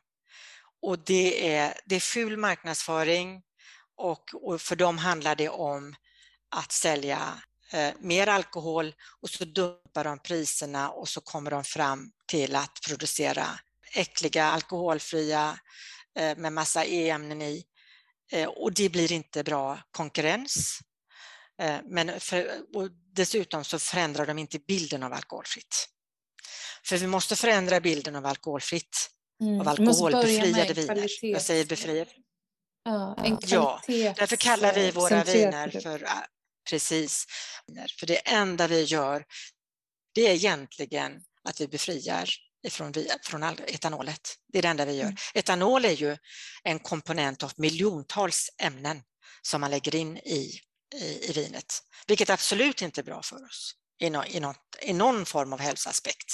[0.82, 3.42] Och det är, det är ful marknadsföring
[3.96, 5.94] och, och för dem handlar det om
[6.50, 12.10] att sälja eh, mer alkohol och så dumpar de priserna och så kommer de fram
[12.26, 13.46] till att producera
[13.94, 15.58] äckliga alkoholfria
[16.18, 17.64] eh, med massa E-ämnen i
[18.32, 20.80] eh, och det blir inte bra konkurrens.
[21.62, 22.50] Eh, men för,
[23.12, 25.88] dessutom så förändrar de inte bilden av alkoholfritt.
[26.84, 29.10] För vi måste förändra bilden av alkoholfritt,
[29.42, 29.60] mm.
[29.60, 31.08] av alkoholbefriade viner.
[31.22, 32.10] Jag säger befriade.
[32.84, 36.08] Ja, en ja, därför kallar vi våra viner för
[36.70, 37.26] precis.
[37.98, 39.24] För det enda vi gör,
[40.14, 42.28] det är egentligen att vi befriar
[42.62, 44.36] ifrån, från etanolet.
[44.52, 45.04] Det är det enda vi gör.
[45.04, 45.16] Mm.
[45.34, 46.16] Etanol är ju
[46.62, 49.02] en komponent av miljontals ämnen
[49.42, 50.60] som man lägger in i,
[50.94, 54.92] i, i vinet, vilket absolut inte är bra för oss i, no, i, något, i
[54.92, 56.32] någon form av hälsoaspekt.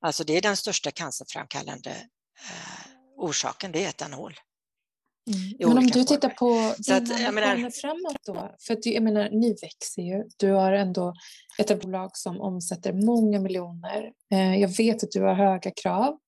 [0.00, 1.90] Alltså det är den största cancerframkallande
[2.40, 4.40] eh, orsaken, det är etanol.
[5.28, 5.68] Mm.
[5.68, 7.70] Men om du tittar på dina menar...
[7.70, 10.24] framåt då, för att jag menar, ni växer ju.
[10.36, 11.14] Du har ändå
[11.58, 14.12] ett bolag som omsätter många miljoner.
[14.32, 16.18] Eh, jag vet att du har höga krav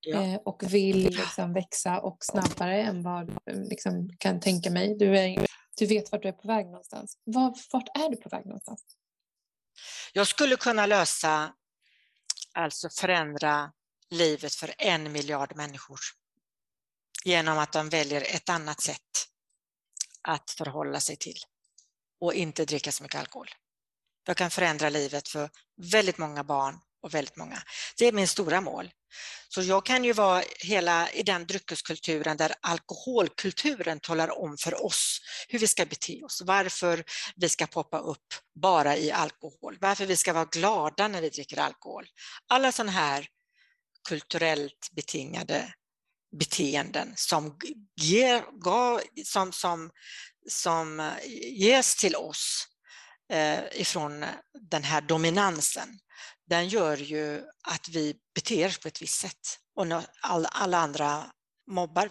[0.00, 0.22] ja.
[0.22, 4.96] Eh, och vill liksom växa och snabbare än vad du liksom kan tänka mig.
[4.98, 5.46] Du, är,
[5.78, 7.18] du vet vart du är på väg någonstans.
[7.24, 8.84] Var, vart är du på väg någonstans?
[10.12, 11.52] Jag skulle kunna lösa,
[12.54, 13.72] alltså förändra
[14.10, 15.98] livet för en miljard människor
[17.24, 19.00] genom att de väljer ett annat sätt
[20.22, 21.38] att förhålla sig till
[22.20, 23.48] och inte dricka så mycket alkohol.
[24.26, 25.50] Jag kan förändra livet för
[25.92, 27.62] väldigt många barn och väldigt många.
[27.98, 28.90] Det är min stora mål.
[29.48, 35.20] Så jag kan ju vara hela i den dryckeskulturen där alkoholkulturen talar om för oss
[35.48, 37.04] hur vi ska bete oss, varför
[37.36, 41.58] vi ska poppa upp bara i alkohol, varför vi ska vara glada när vi dricker
[41.58, 42.06] alkohol.
[42.46, 43.26] Alla sådana här
[44.08, 45.74] kulturellt betingade
[46.38, 47.58] beteenden som,
[48.00, 48.44] ger,
[49.24, 49.90] som, som,
[50.48, 51.12] som eh,
[51.52, 52.66] ges till oss
[53.32, 54.24] eh, ifrån
[54.70, 55.98] den här dominansen,
[56.46, 59.86] den gör ju att vi beter oss på ett visst sätt och
[60.20, 61.24] all, alla andra
[61.70, 62.10] mobbar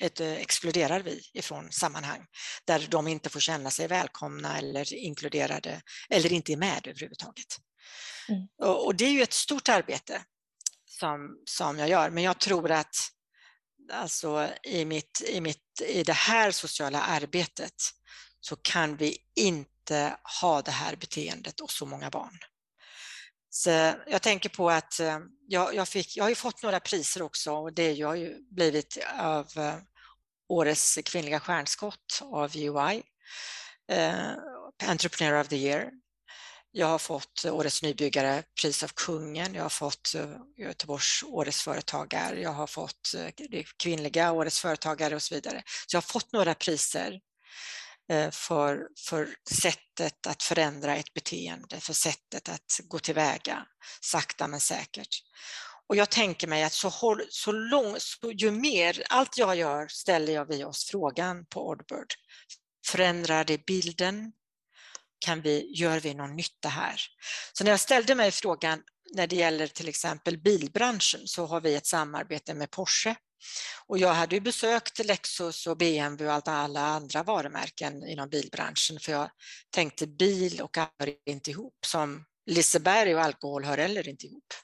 [0.00, 2.26] ett, eh, exkluderar vi ifrån sammanhang
[2.64, 7.56] där de inte får känna sig välkomna eller inkluderade eller inte är med överhuvudtaget.
[8.28, 8.48] Mm.
[8.62, 10.22] Och, och det är ju ett stort arbete
[10.98, 12.10] som, som jag gör.
[12.10, 12.96] Men jag tror att
[13.92, 17.74] alltså i, mitt, i, mitt, i det här sociala arbetet
[18.40, 22.38] så kan vi inte ha det här beteendet och så många barn.
[23.50, 23.70] Så
[24.06, 27.52] jag tänker på att eh, jag, jag, fick, jag har ju fått några priser också
[27.52, 29.74] och det har ju blivit av eh,
[30.48, 33.02] årets kvinnliga stjärnskott av UI,
[33.90, 34.30] eh,
[34.84, 35.90] Entrepreneur of the year
[36.72, 42.40] jag har fått Årets nybyggare, pris av kungen, jag har fått eh, Göteborgs Årets företagare,
[42.40, 45.62] jag har fått eh, kvinnliga Årets företagare och så vidare.
[45.66, 47.20] Så jag har fått några priser
[48.12, 53.66] eh, för, för sättet att förändra ett beteende, för sättet att gå tillväga
[54.00, 55.22] sakta men säkert.
[55.88, 60.32] Och jag tänker mig att så, så långt, så ju mer, allt jag gör ställer
[60.32, 62.14] jag vid oss frågan på Oddbird.
[62.86, 64.32] Förändrar det bilden
[65.18, 67.00] kan vi, gör vi någon nytta här?
[67.52, 68.82] Så när jag ställde mig frågan
[69.14, 73.14] när det gäller till exempel bilbranschen så har vi ett samarbete med Porsche
[73.86, 79.12] och jag hade ju besökt Lexus och BMW och alla andra varumärken inom bilbranschen för
[79.12, 79.30] jag
[79.70, 84.54] tänkte bil och hör inte ihop som Liseberg och alkohol hör heller inte ihop.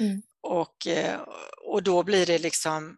[0.00, 0.22] Mm.
[0.42, 1.20] Och, eh,
[1.66, 2.96] och då blir det liksom,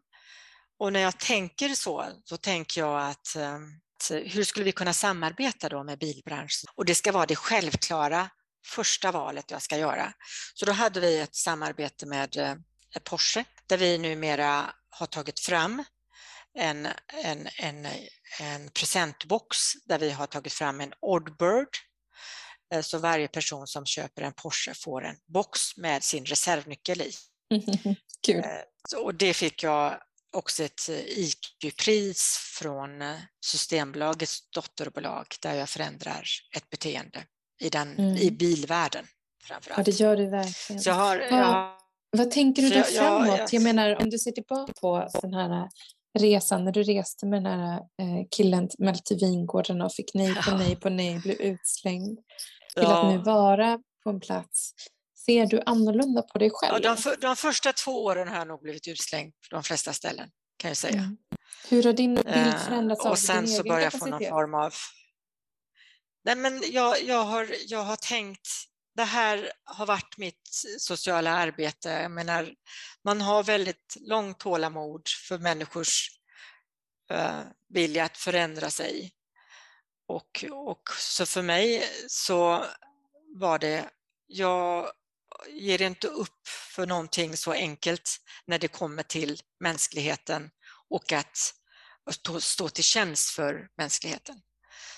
[0.78, 3.36] och när jag tänker så, så tänker jag att
[4.10, 6.68] eh, hur skulle vi kunna samarbeta då med bilbranschen?
[6.74, 8.30] Och det ska vara det självklara
[8.66, 10.12] första valet jag ska göra.
[10.54, 12.54] Så då hade vi ett samarbete med eh,
[13.04, 15.84] Porsche där vi numera har tagit fram
[16.58, 16.88] en,
[17.24, 17.86] en, en,
[18.40, 21.68] en presentbox där vi har tagit fram en Oddbird.
[22.74, 27.12] Eh, så varje person som köper en Porsche får en box med sin reservnyckel i.
[28.26, 28.38] Kul.
[28.38, 30.00] Eh, och det fick jag
[30.32, 32.90] också ett IQ-pris från
[33.44, 36.24] Systembolagets dotterbolag där jag förändrar
[36.56, 37.24] ett beteende
[37.60, 38.16] i, den, mm.
[38.16, 39.06] i bilvärlden.
[39.44, 39.78] Framförallt.
[39.78, 40.82] Ja, det gör du verkligen.
[40.82, 41.72] Så jag har, jag,
[42.10, 43.28] vad tänker du där framåt?
[43.28, 45.68] Jag, jag, jag menar, om du ser tillbaka på den här
[46.18, 48.68] resan när du reste med den här eh, killen
[49.04, 52.18] till vingården och fick nej på nej på nej, blev utslängd
[52.74, 53.00] till ja.
[53.00, 54.74] att nu vara på en plats.
[55.26, 56.72] Ser du annorlunda på dig själv?
[56.82, 59.92] Ja, de, för, de första två åren har jag nog blivit utslängd på de flesta
[59.92, 60.98] ställen, kan jag säga.
[60.98, 61.16] Mm.
[61.68, 64.54] Hur har din bild eh, förändrats uh, Och sen så börjar jag få någon form
[64.54, 64.74] av...
[66.24, 68.48] Nej, men jag, jag, har, jag har tänkt
[68.94, 71.90] det här har varit mitt sociala arbete.
[71.90, 72.54] Jag menar,
[73.04, 76.08] man har väldigt långt tålamod för människors
[77.12, 79.12] uh, vilja att förändra sig.
[80.06, 82.64] Och, och så för mig så
[83.36, 83.90] var det,
[84.26, 84.92] jag
[85.50, 90.50] ger inte upp för någonting så enkelt när det kommer till mänskligheten
[90.88, 91.54] och att
[92.40, 94.40] stå till tjänst för mänskligheten.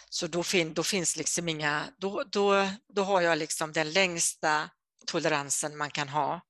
[0.08, 4.70] Så då, fin, då finns liksom inga, då, då, då har jag liksom den längsta
[5.06, 6.40] toleransen man kan ha.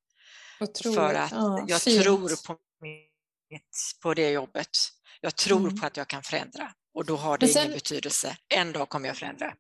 [0.61, 0.99] Otroligt.
[0.99, 2.03] För att ja, jag fint.
[2.03, 3.63] tror på, mitt,
[4.03, 4.69] på det jobbet.
[5.21, 5.81] Jag tror mm.
[5.81, 8.37] på att jag kan förändra och då har det sen, ingen betydelse.
[8.49, 9.55] En dag kommer jag förändra.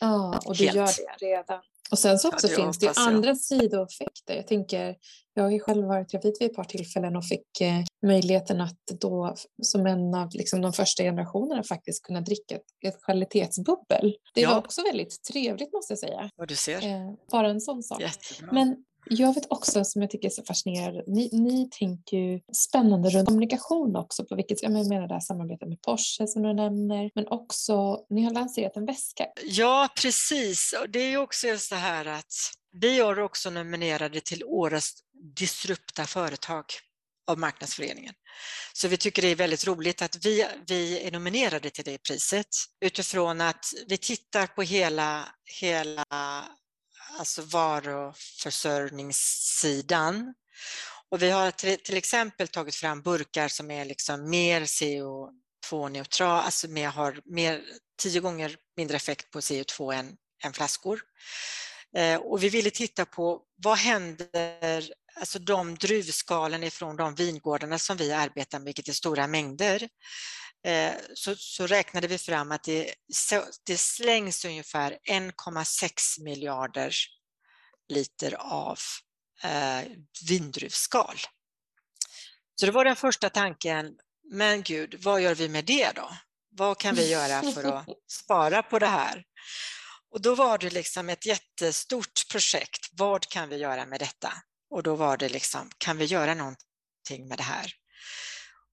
[0.00, 0.76] Ja, och du Helt.
[0.76, 0.86] gör
[1.18, 1.62] det redan.
[1.90, 4.36] Och sen så också ja, det finns det andra sidoeffekter.
[4.36, 4.96] Jag tänker,
[5.34, 8.78] jag har ju själv varit gravid vid ett par tillfällen och fick eh, möjligheten att
[9.00, 14.16] då som en av liksom, de första generationerna faktiskt kunna dricka ett, ett kvalitetsbubbel.
[14.34, 14.50] Det ja.
[14.50, 16.30] var också väldigt trevligt måste jag säga.
[16.36, 16.86] Vad du ser.
[16.86, 18.02] Eh, bara en sån sak.
[18.52, 18.76] Men
[19.08, 23.28] jag vet också som jag tycker är så fascinerande, ni, ni tänker ju spännande runt
[23.28, 27.28] kommunikation också, på vilket, jag menar det här samarbetet med Porsche som du nämner, men
[27.28, 29.26] också, ni har lanserat en väska.
[29.44, 32.34] Ja, precis, och det är ju också så här att
[32.80, 34.92] vi är också nominerade till årets
[35.36, 36.64] disrupta företag
[37.26, 38.14] av Marknadsföreningen.
[38.72, 42.46] Så vi tycker det är väldigt roligt att vi, vi är nominerade till det priset
[42.80, 45.28] utifrån att vi tittar på hela,
[45.60, 46.04] hela
[47.18, 50.34] alltså varuförsörjningssidan.
[51.10, 56.88] Och vi har till, exempel tagit fram burkar som är liksom mer CO2-neutrala, alltså mer,
[56.88, 57.62] har mer,
[57.98, 61.00] tio gånger mindre effekt på CO2 än, än flaskor.
[61.96, 67.96] Eh, och vi ville titta på vad händer, alltså de druvskalen ifrån de vingårdarna som
[67.96, 69.88] vi arbetar med, vilket är stora mängder.
[70.66, 72.94] Eh, så, så räknade vi fram att det,
[73.66, 76.94] det slängs ungefär 1,6 miljarder
[77.88, 78.78] liter av
[79.42, 79.80] eh,
[80.28, 81.16] vindruvsskal.
[82.54, 83.94] Så det var den första tanken,
[84.32, 86.16] men gud, vad gör vi med det då?
[86.50, 89.24] Vad kan vi göra för att spara på det här?
[90.10, 92.88] Och då var det liksom ett jättestort projekt.
[92.92, 94.32] Vad kan vi göra med detta?
[94.70, 97.72] Och då var det liksom, kan vi göra någonting med det här?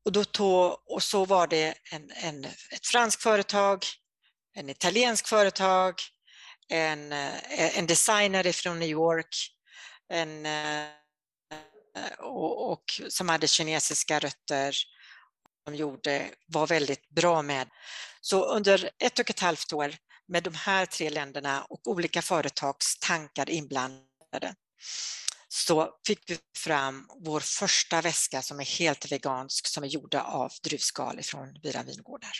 [0.05, 3.85] Och, då tog, och så var det en, en, ett franskt företag,
[4.55, 5.95] en italiensk företag,
[6.69, 9.35] en, eh, en designer från New York
[10.09, 10.87] en, eh,
[12.19, 14.75] och, och, som hade kinesiska rötter
[15.65, 17.69] De gjorde, var väldigt bra med.
[18.21, 19.95] Så under ett och ett halvt år
[20.27, 24.55] med de här tre länderna och olika företags tankar inblandade
[25.55, 30.51] så fick vi fram vår första väska som är helt vegansk som är gjorda av
[30.63, 32.31] druvskal från Vira vingårdar.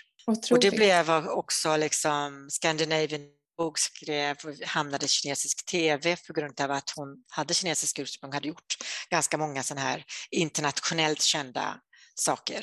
[0.52, 3.22] Och det blev också liksom Scandinavian
[3.58, 8.34] Bok skrev och hamnade i kinesisk tv på grund av att hon hade kinesisk ursprung,
[8.34, 8.78] hade gjort
[9.10, 11.80] ganska många sådana här internationellt kända
[12.16, 12.62] saker.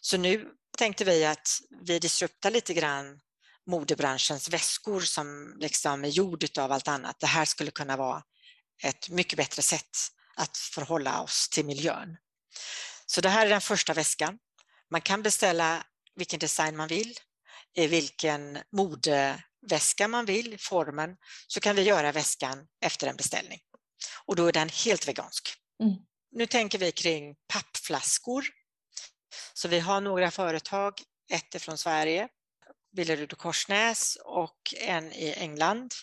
[0.00, 0.46] Så nu
[0.78, 1.48] tänkte vi att
[1.86, 3.20] vi disruptar lite grann
[3.66, 7.16] modebranschens väskor som liksom är gjord av allt annat.
[7.20, 8.22] Det här skulle kunna vara
[8.82, 9.96] ett mycket bättre sätt
[10.36, 12.16] att förhålla oss till miljön.
[13.06, 14.38] Så det här är den första väskan.
[14.90, 17.14] Man kan beställa vilken design man vill,
[17.74, 21.16] i vilken mode väska man vill, formen,
[21.46, 23.60] så kan vi göra väskan efter en beställning.
[24.24, 25.54] Och då är den helt vegansk.
[25.82, 25.94] Mm.
[26.30, 28.44] Nu tänker vi kring pappflaskor.
[29.54, 30.94] Så vi har några företag,
[31.32, 32.28] ett från Sverige,
[32.96, 35.94] Billerud och Korsnäs och en i England.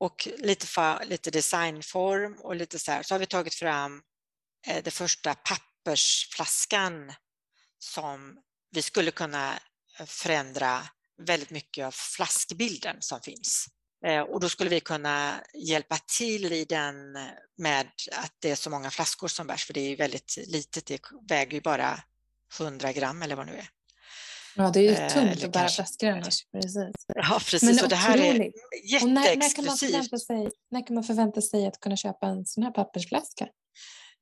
[0.00, 4.02] Och lite, lite designform och lite så här, så har vi tagit fram
[4.66, 7.12] eh, den första pappersflaskan
[7.78, 8.38] som
[8.70, 9.60] vi skulle kunna
[9.98, 10.82] eh, förändra
[11.26, 13.66] väldigt mycket av flaskbilden som finns.
[14.06, 17.22] Eh, och då skulle vi kunna hjälpa till i den eh,
[17.58, 21.00] med att det är så många flaskor som bärs, för det är väldigt litet, det
[21.28, 22.02] väger ju bara
[22.60, 23.68] 100 gram eller vad det nu är.
[24.56, 25.52] Ja, det är ju Eh, tungt eller att
[25.98, 26.44] bära annars.
[26.52, 27.06] Precis.
[27.14, 27.62] Ja, precis.
[27.62, 28.54] Men och det här är otroligt.
[29.02, 29.90] Och när, när, kan man jätteexklusivt.
[29.90, 33.48] förvänta sig, när kan man förvänta sig att kunna köpa en sån här pappersflaska?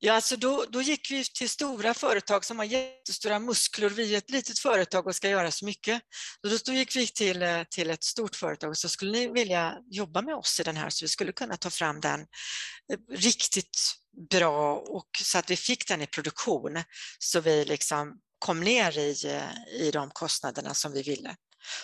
[0.01, 3.89] Ja, alltså då, då gick vi till stora företag som har jättestora muskler.
[3.89, 6.01] Vi är ett litet företag och ska göra så mycket.
[6.43, 9.77] Då, då gick vi till, eh, till ett stort företag och så skulle ni vilja
[9.91, 13.79] jobba med oss i den här så vi skulle kunna ta fram den eh, riktigt
[14.29, 16.83] bra och så att vi fick den i produktion
[17.19, 21.35] så vi liksom kom ner i, eh, i de kostnaderna som vi ville.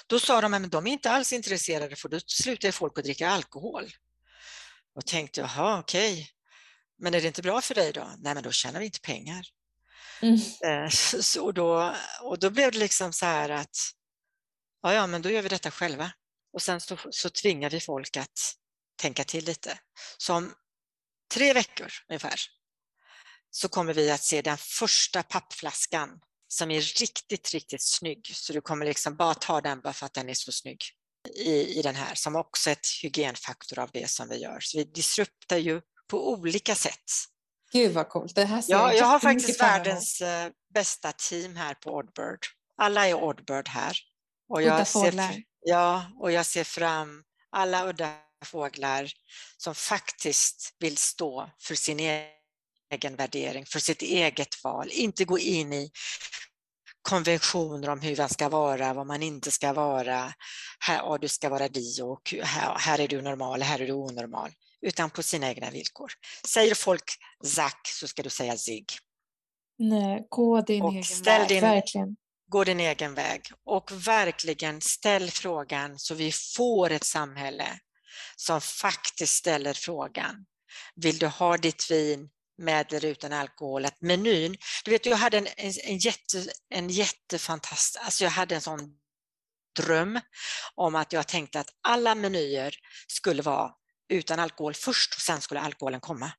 [0.08, 3.30] Då sa de att de är inte alls intresserade för då slutar folk att dricka
[3.30, 3.92] alkohol.
[4.96, 6.30] Och tänkte, jaha okej,
[7.00, 8.12] men är det inte bra för dig då?
[8.18, 9.46] Nej, men då tjänar vi inte pengar.
[10.22, 10.40] Mm.
[10.66, 10.90] Eh,
[11.22, 13.78] så- då, och då blev det liksom så här att,
[14.82, 16.12] ja, ja, men då gör vi detta själva.
[16.54, 18.56] Och sen så, så tvingar vi folk att
[18.96, 19.80] tänka till lite.
[20.18, 20.54] Så om
[21.34, 22.40] tre veckor ungefär
[23.50, 28.32] så kommer vi att se den första pappflaskan som är riktigt, riktigt snygg.
[28.34, 30.82] Så du kommer liksom bara ta den bara för att den är så snygg
[31.36, 34.60] i, i den här, som också är ett hygienfaktor av det som vi gör.
[34.60, 37.12] Så vi disruptar ju på olika sätt.
[37.72, 38.36] Gud vad coolt.
[38.36, 42.40] Det här ser Ja, jag har faktiskt världens eh, bästa team här på Oddbird.
[42.78, 43.98] Alla är Oddbird här.
[44.50, 45.36] Och Udda jag ser, fåglar.
[45.62, 48.14] ja, och jag ser fram alla udda
[48.46, 49.12] fåglar
[49.58, 52.00] som faktiskt vill stå för sin
[52.94, 55.92] egen värdering, för sitt eget val, inte gå in i
[57.02, 60.34] konventioner om hur man ska vara, vad man inte ska vara.
[60.80, 63.94] Här, ja, du ska vara di och här, här är du normal, här är du
[63.94, 64.52] onormal.
[64.82, 66.12] Utan på sina egna villkor.
[66.48, 67.04] Säger folk
[67.44, 68.86] Zack så ska du säga Zig.
[69.78, 72.16] Nej, gå din Och egen väg, din- verkligen.
[72.48, 77.80] Gå din egen väg och verkligen ställ frågan så vi får ett samhälle
[78.36, 80.46] som faktiskt ställer frågan.
[80.96, 83.86] Vill du ha ditt vin med eller utan alkohol?
[83.86, 88.56] Att menyn, du vet jag hade en, en, en, jätte, en jättefantastisk, alltså jag hade
[88.56, 88.98] en sån
[89.76, 90.20] dröm
[90.76, 92.76] om att jag tänkte att alla menyer
[93.08, 93.72] skulle vara
[94.10, 96.32] utan alkohol först och sen skulle alkoholen komma.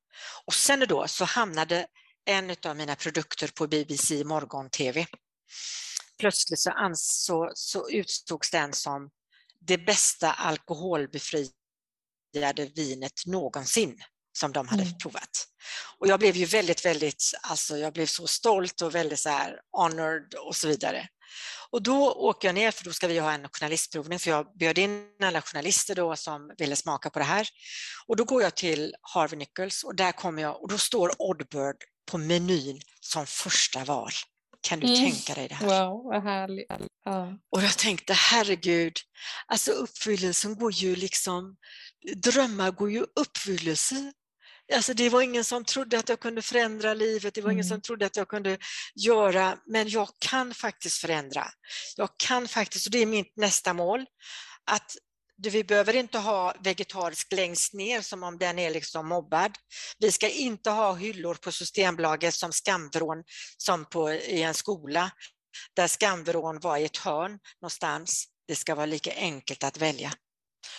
[0.46, 1.86] Och sen då så hamnade
[2.24, 5.06] en av mina produkter på BBC morgon-tv.
[6.18, 9.10] Plötsligt så, ans, så, så utsågs den som
[9.60, 11.52] det bästa alkoholbefriade
[12.74, 14.02] vinet någonsin
[14.36, 14.98] som de hade Mm.
[14.98, 15.46] provat.
[15.98, 19.60] Och jag blev ju väldigt, väldigt, alltså jag blev så stolt och väldigt så här
[19.72, 21.08] honored och så vidare.
[21.70, 24.78] Och då åker jag ner, för då ska vi ha en journalistprovning, för jag bjöd
[24.78, 27.48] in alla journalister då som ville smaka på det här.
[28.06, 31.76] Och då går jag till Harvey Nichols och där kommer jag och då står Oddbird
[32.10, 34.10] på menyn som första val.
[34.68, 34.98] Kan du Mm.
[34.98, 35.66] tänka dig det här?
[35.66, 36.66] Wow, vad härligt.
[37.04, 37.38] Ja.
[37.52, 38.96] Och jag tänkte, herregud,
[39.46, 41.56] alltså uppfyllelsen går ju liksom,
[42.16, 44.12] drömmar går ju uppfyllelse.
[44.74, 47.68] Alltså det var ingen som trodde att jag kunde förändra livet, det var ingen Mm.
[47.68, 48.58] som trodde att jag kunde
[48.94, 51.46] göra, men jag kan faktiskt förändra.
[51.96, 54.06] Jag kan faktiskt, och det är mitt nästa mål,
[54.64, 54.96] att
[55.36, 59.52] du, vi behöver inte ha vegetarisk längst ner som om den är liksom mobbad.
[59.98, 63.24] Vi ska inte ha hyllor på Systembolaget som skamvrån
[63.56, 65.10] som på, i en skola
[65.76, 68.26] där skamvrån var i ett hörn någonstans.
[68.48, 70.12] Det ska vara lika enkelt att välja.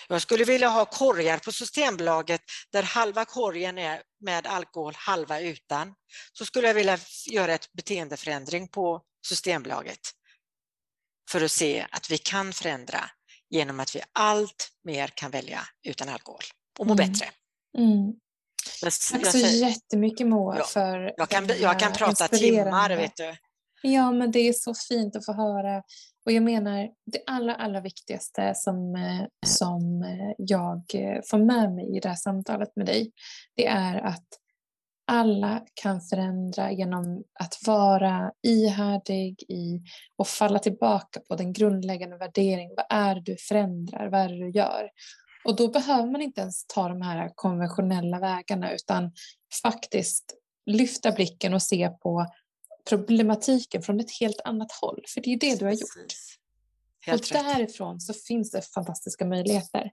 [0.08, 5.94] Jag skulle vilja ha korgar på Systembolaget där halva korgen är med alkohol, halva utan.
[6.34, 7.00] Så skulle jag vilja
[7.32, 10.00] göra ett beteendeförändring på Systembolaget
[11.32, 13.10] för att se att vi kan förändra
[13.50, 16.44] genom att vi allt mer kan välja utan alkohol
[16.80, 17.12] och må Mm.
[17.12, 17.30] bättre.
[17.78, 18.14] Mm.
[18.82, 23.36] Jag, Tack så jättemycket Moa Ja, för jag, kan, jag kan prata timmar, vet du.
[23.82, 25.84] Ja, men det är så fint att få höra.
[26.26, 31.74] Och jag menar, det allra, allra viktigaste som, eh, som eh, jag eh, får med
[31.74, 33.12] mig i det här samtalet med dig,
[33.56, 34.28] det är att
[35.08, 39.82] alla kan förändra genom att vara ihärdig i
[40.18, 42.74] och falla tillbaka på den grundläggande värderingen.
[42.78, 44.08] Vad är det du förändrar?
[44.08, 44.90] Vad är det du gör?
[45.46, 49.12] Och då behöver man inte ens ta de här konventionella vägarna utan
[49.62, 50.34] faktiskt
[50.66, 52.26] lyfta blicken och se på
[52.90, 55.04] problematiken från ett helt annat håll.
[55.14, 56.14] För det är det du har gjort.
[57.06, 59.92] Helt och därifrån så finns det fantastiska möjligheter.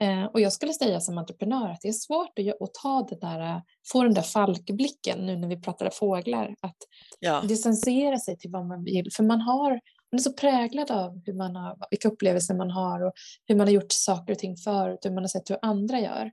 [0.00, 3.20] Eh, och jag skulle säga som entreprenör att det är svårt att, att ta det
[3.20, 6.76] där, få den där falkblicken nu när vi pratar fåglar, att
[7.18, 7.40] ja.
[7.40, 9.08] distansera sig till vad man vill.
[9.12, 13.02] För man, har, man är så präglad av hur man har, vilka upplevelser man har
[13.02, 13.12] och
[13.46, 16.20] hur man har gjort saker och ting förut, hur man har sett hur andra gör.
[16.22, 16.32] Mm.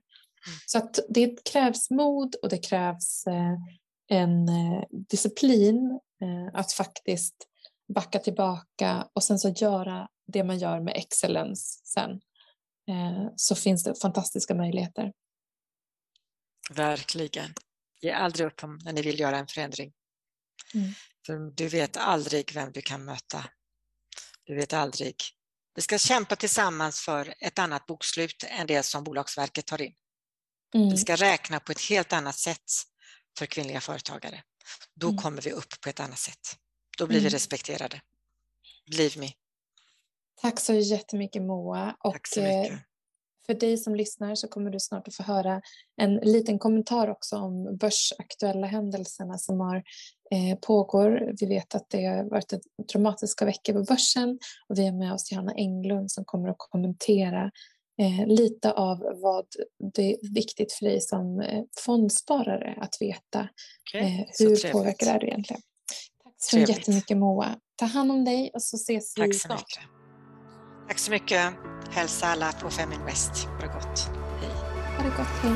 [0.66, 3.56] Så att det krävs mod och det krävs eh,
[4.18, 6.00] en eh, disciplin
[6.52, 7.34] att faktiskt
[7.94, 12.10] backa tillbaka och sen så göra det man gör med excellence sen
[12.88, 15.12] eh, så finns det fantastiska möjligheter.
[16.70, 17.54] Verkligen.
[18.00, 19.92] Ge aldrig upp när ni vill göra en förändring.
[20.74, 20.92] Mm.
[21.26, 23.44] För du vet aldrig vem du kan möta.
[24.44, 25.16] Du vet aldrig.
[25.74, 29.94] Vi ska kämpa tillsammans för ett annat bokslut än det som Bolagsverket tar in.
[30.74, 30.90] Mm.
[30.90, 32.72] Vi ska räkna på ett helt annat sätt
[33.38, 34.42] för kvinnliga företagare.
[34.94, 35.18] Då mm.
[35.18, 36.58] kommer vi upp på ett annat sätt.
[36.98, 37.32] Då blir vi mm.
[37.32, 38.00] respekterade.
[38.90, 39.28] Believe me.
[40.42, 41.96] Tack så jättemycket Moa.
[42.00, 42.72] Och Tack så mycket.
[42.72, 42.78] Eh,
[43.46, 45.62] för dig som lyssnar så kommer du snart att få höra
[45.96, 49.76] en liten kommentar också om börsaktuella händelserna som har,
[50.30, 51.32] eh, pågår.
[51.40, 52.52] Vi vet att det har varit
[52.92, 57.50] dramatiska veckor på börsen och vi har med oss Johanna Englund som kommer att kommentera
[57.98, 59.46] eh, lite av vad
[59.94, 63.48] det är viktigt för dig som eh, fondsparare att veta.
[63.90, 64.00] Okay.
[64.00, 65.62] Eh, hur påverkar det egentligen?
[66.24, 66.78] Tack så Trevligt.
[66.78, 67.56] jättemycket Moa.
[67.76, 69.60] Ta hand om dig och så ses Tack vi snart.
[69.60, 69.90] Mycket.
[70.88, 71.52] Tack så mycket.
[71.90, 73.44] Hälsa alla på Feminvest.
[73.44, 74.00] Ha det gott.
[74.40, 74.50] Hej.
[74.96, 75.26] Ha det gott.
[75.42, 75.54] Hej.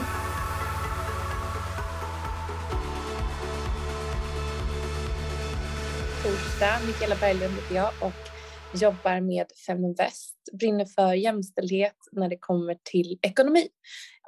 [6.23, 8.38] Torsdag, Mikaela Berglund heter jag och
[8.75, 10.37] jobbar med Feminvest.
[10.53, 13.69] Brinner för jämställdhet när det kommer till ekonomi.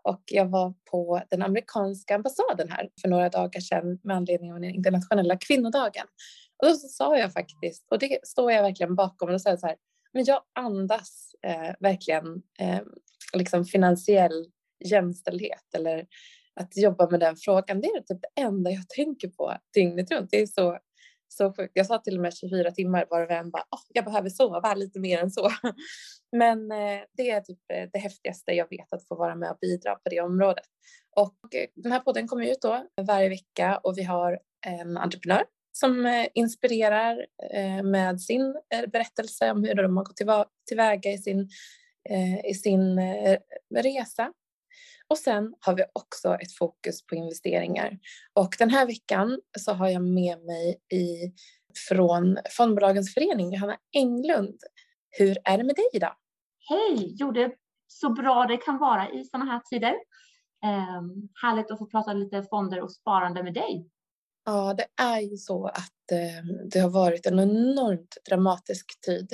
[0.02, 4.60] Och jag var på den amerikanska ambassaden här för några dagar sedan med anledning av
[4.60, 6.06] den internationella kvinnodagen.
[6.62, 9.60] Och då sa jag faktiskt, och det står jag verkligen bakom, och då sa jag
[9.60, 9.76] så här,
[10.12, 12.80] men jag andas eh, verkligen eh,
[13.32, 14.46] liksom finansiell
[14.84, 16.06] jämställdhet eller
[16.60, 17.80] att jobba med den frågan.
[17.80, 20.30] Det är typ det enda jag tänker på dygnet runt.
[20.30, 20.78] Det är så,
[21.32, 21.72] så sjukt.
[21.74, 24.74] Jag sa till och med 24 timmar var och en bara, oh, jag behöver sova
[24.74, 25.50] lite mer än så.
[26.36, 29.58] Men eh, det är typ eh, det häftigaste jag vet att få vara med och
[29.60, 30.64] bidra på det området.
[31.16, 35.44] Och eh, den här podden kommer ut då varje vecka och vi har en entreprenör
[35.72, 37.26] som inspirerar
[37.82, 38.60] med sin
[38.92, 41.48] berättelse om hur de har gått tillväga i sin,
[42.44, 43.00] i sin
[43.74, 44.32] resa.
[45.10, 47.98] Och sen har vi också ett fokus på investeringar.
[48.34, 51.32] Och den här veckan så har jag med mig i,
[51.88, 54.60] från Fondbolagens förening, Johanna Englund.
[55.10, 56.14] Hur är det med dig idag?
[56.68, 57.14] Hej!
[57.18, 57.52] Jo, det är
[57.88, 59.94] så bra det kan vara i sådana här tider.
[60.64, 61.02] Eh,
[61.42, 63.90] härligt att få prata lite fonder och sparande med dig.
[64.44, 69.28] Ja, det är ju så att eh, det har varit en enormt dramatisk tid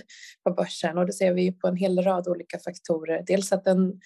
[0.44, 3.24] på börsen och det ser vi på en hel rad olika faktorer.
[3.26, 4.00] Dels att den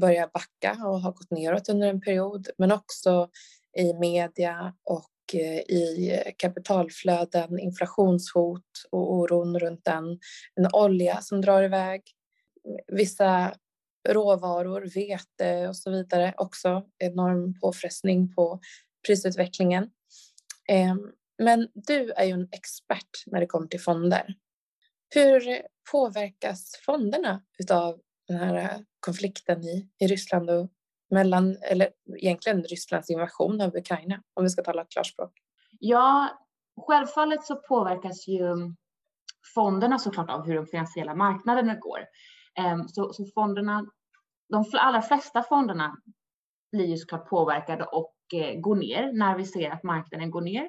[0.00, 3.28] börjar backa och har gått neråt under en period, men också
[3.78, 10.18] i media och eh, i kapitalflöden, inflationshot och oron runt den.
[10.54, 12.02] En olja som drar iväg.
[12.92, 13.54] Vissa
[14.08, 18.60] råvaror, vete och så vidare också enorm påfrestning på
[19.06, 19.90] prisutvecklingen.
[20.68, 24.34] Ehm, men du är ju en expert när det kommer till fonder.
[25.14, 25.62] Hur
[25.92, 30.68] påverkas fonderna av den här eh, konflikten i, i Ryssland och
[31.10, 35.32] mellan, eller egentligen Rysslands invasion av Ukraina, om vi ska tala klarspråk?
[35.78, 36.28] Ja,
[36.86, 38.74] självfallet så påverkas ju
[39.54, 42.00] fonderna såklart av hur de finansiella marknaderna går.
[42.58, 43.86] Ehm, så, så fonderna,
[44.48, 45.96] de allra flesta fonderna
[46.72, 50.68] blir ju såklart påverkade och eh, går ner när vi ser att marknaden går ner.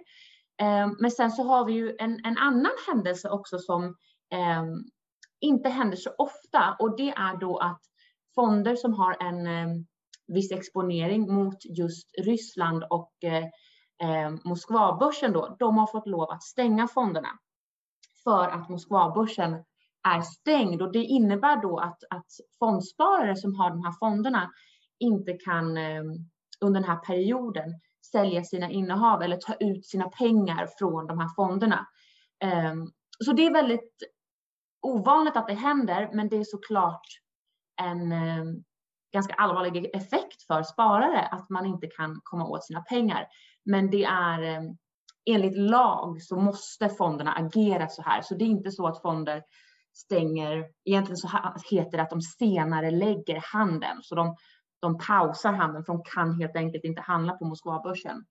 [0.61, 3.95] Ehm, men sen så har vi ju en, en annan händelse också som
[4.33, 4.83] ehm,
[5.41, 7.81] inte händer så ofta och det är då att
[8.35, 9.75] fonder som har en eh,
[10.27, 13.43] viss exponering mot just Ryssland och eh,
[14.03, 17.29] eh, Moskvabörsen då, de har fått lov att stänga fonderna
[18.23, 19.53] för att Moskvabörsen
[20.03, 22.25] är stängd och det innebär då att, att
[22.59, 24.51] fondsparare som har de här fonderna
[24.99, 26.03] inte kan eh,
[26.61, 27.79] under den här perioden
[28.11, 31.87] sälja sina innehav eller ta ut sina pengar från de här fonderna.
[32.43, 32.73] Eh,
[33.25, 34.03] så det är väldigt
[34.87, 37.07] ovanligt att det händer, men det är såklart
[37.81, 38.43] en eh,
[39.13, 43.27] ganska allvarlig effekt för sparare att man inte kan komma åt sina pengar.
[43.65, 44.61] Men det är eh,
[45.29, 49.43] enligt lag så måste fonderna agera så här, så det är inte så att fonder
[49.93, 51.29] stänger, egentligen så
[51.69, 54.35] heter det att de senare lägger handeln, så de
[54.79, 58.25] de pausar handeln för de kan helt enkelt inte handla på Moskvabörsen.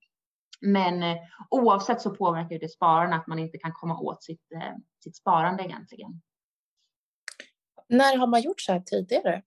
[0.61, 1.17] Men eh,
[1.49, 5.63] oavsett så påverkar det spararna att man inte kan komma åt sitt, eh, sitt sparande
[5.63, 6.21] egentligen.
[7.89, 9.43] När har man gjort så här tidigare?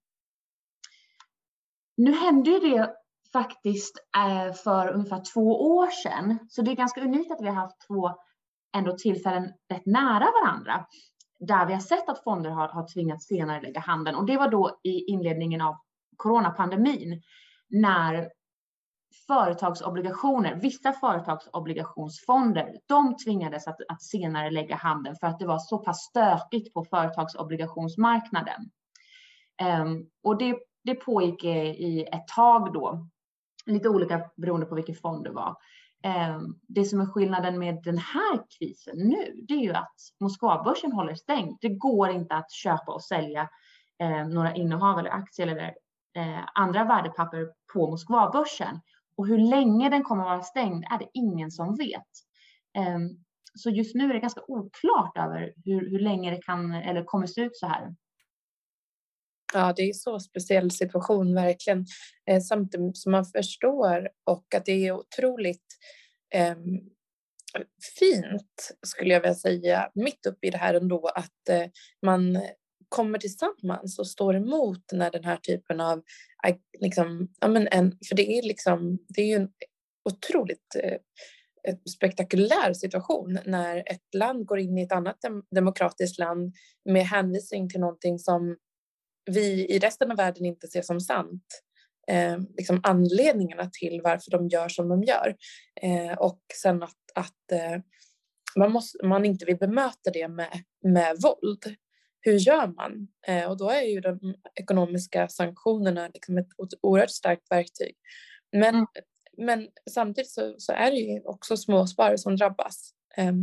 [1.97, 2.95] Nu hände det
[3.33, 7.55] faktiskt eh, för ungefär två år sedan, så det är ganska unikt att vi har
[7.55, 8.11] haft två
[8.77, 10.85] ändå tillfällen rätt nära varandra
[11.39, 14.49] där vi har sett att fonder har, har tvingats senare lägga handeln och det var
[14.49, 15.75] då i inledningen av
[16.17, 17.21] coronapandemin
[17.69, 18.29] när
[19.27, 25.77] företagsobligationer, vissa företagsobligationsfonder, de tvingades att, att senare lägga handeln för att det var så
[25.77, 28.71] pass stökigt på företagsobligationsmarknaden.
[29.81, 33.07] Um, och det, det pågick i ett tag då,
[33.65, 35.55] lite olika beroende på vilken fond det var.
[36.35, 40.91] Um, det som är skillnaden med den här krisen nu, det är ju att Moskvabörsen
[40.91, 41.57] håller stängt.
[41.61, 43.49] Det går inte att köpa och sälja
[44.03, 45.73] um, några innehav eller aktier eller
[46.15, 48.79] eh, andra värdepapper på Moskvabörsen.
[49.15, 52.09] Och hur länge den kommer att vara stängd är det ingen som vet.
[52.77, 53.09] Ehm,
[53.55, 57.27] så just nu är det ganska oklart över hur, hur länge det kan eller kommer
[57.27, 57.95] se ut så här.
[59.53, 61.85] Ja, det är så speciell situation verkligen.
[62.29, 65.65] Eh, Samtidigt som man förstår och att det är otroligt
[66.33, 66.55] eh,
[67.99, 71.65] fint skulle jag vilja säga mitt uppe i det här ändå att eh,
[72.01, 72.41] man
[72.89, 76.03] kommer tillsammans och står emot när den här typen av,
[76.79, 79.49] liksom, ja men en, för det är liksom, det är ju en
[80.09, 80.97] otroligt eh,
[81.95, 86.53] spektakulär situation när ett land går in i ett annat dem demokratiskt land
[86.85, 88.57] med hänvisning till någonting som
[89.31, 91.45] vi i resten av världen inte ser som sant.
[92.07, 95.35] Eh, liksom anledningarna till varför de gör som de gör.
[95.81, 97.81] Eh, och sen att, att eh,
[98.55, 101.75] man, måste, man inte vill bemöta det med, med våld
[102.21, 103.07] hur gör man?
[103.27, 106.47] Eh, och då är ju de ekonomiska sanktionerna liksom ett
[106.81, 107.95] oerhört starkt verktyg.
[108.51, 108.87] Men, mm.
[109.37, 112.93] men samtidigt så, så, är det ju också småsparare som drabbas.
[113.17, 113.33] Eh,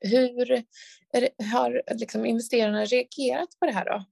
[0.00, 0.64] hur
[1.12, 4.04] det, har liksom investerarna reagerat på det här då?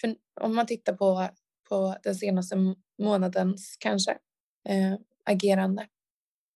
[0.00, 1.28] För om man tittar på,
[1.68, 2.56] på den senaste
[3.02, 4.10] månadens kanske
[4.68, 4.94] eh,
[5.24, 5.86] agerande.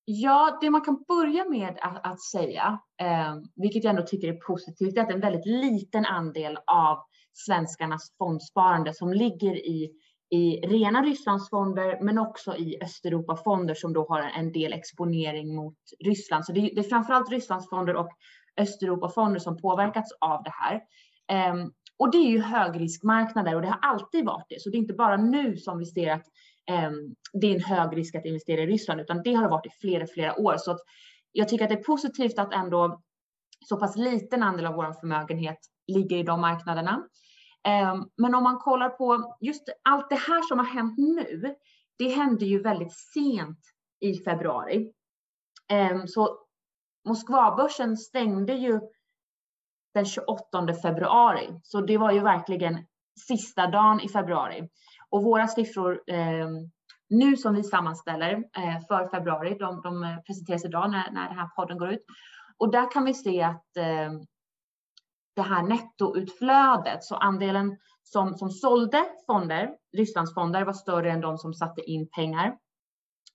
[0.09, 4.41] Ja, det man kan börja med att, att säga, eh, vilket jag ändå tycker är
[4.47, 6.99] positivt, är att en väldigt liten andel av
[7.33, 9.91] svenskarnas fondsparande som ligger i,
[10.31, 16.45] i rena Rysslandsfonder, men också i Östeuropafonder som då har en del exponering mot Ryssland.
[16.45, 18.09] Så det, det är framförallt Rysslandsfonder och
[18.57, 20.75] Östeuropafonder som påverkats av det här.
[21.31, 21.55] Eh,
[21.99, 24.61] och det är ju högriskmarknader och det har alltid varit det.
[24.61, 26.27] Så det är inte bara nu som vi ser att
[26.71, 29.67] Ehm, det är en hög risk att investera i Ryssland, utan det har det varit
[29.67, 30.57] i flera, flera år.
[30.59, 30.79] Så
[31.33, 33.03] jag tycker att det är positivt att ändå
[33.69, 37.03] så pass liten andel av vår förmögenhet ligger i de marknaderna.
[37.67, 41.55] Ehm, men om man kollar på just allt det här som har hänt nu,
[41.99, 43.59] det hände ju väldigt sent
[44.01, 44.93] i februari.
[45.69, 46.39] Ehm, så
[47.09, 48.81] Moskvabörsen stängde ju
[49.95, 52.87] den 28 februari, så det var ju verkligen
[53.21, 54.69] sista dagen i februari.
[55.11, 56.49] Och våra siffror eh,
[57.09, 61.39] nu som vi sammanställer eh, för februari, de, de eh, presenteras idag när, när den
[61.39, 62.05] här podden går ut.
[62.59, 64.13] Och där kan vi se att eh,
[65.37, 71.55] det här nettoutflödet, så andelen som, som sålde fonder, Rysslandsfonder, var större än de som
[71.55, 72.57] satte in pengar.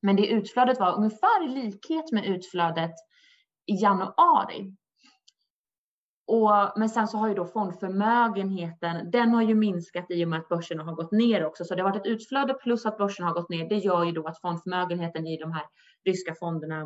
[0.02, 2.94] Men det utflödet var ungefär i likhet med utflödet
[3.66, 4.76] i januari.
[6.32, 10.40] Och, men sen så har ju då fondförmögenheten, den har ju minskat i och med
[10.40, 11.66] att börserna har gått ner också.
[11.66, 13.70] Så det har varit ett utflöde plus att börsen har gått ner.
[13.70, 15.64] Det gör ju då att fondförmögenheten i de här
[16.06, 16.82] ryska fonderna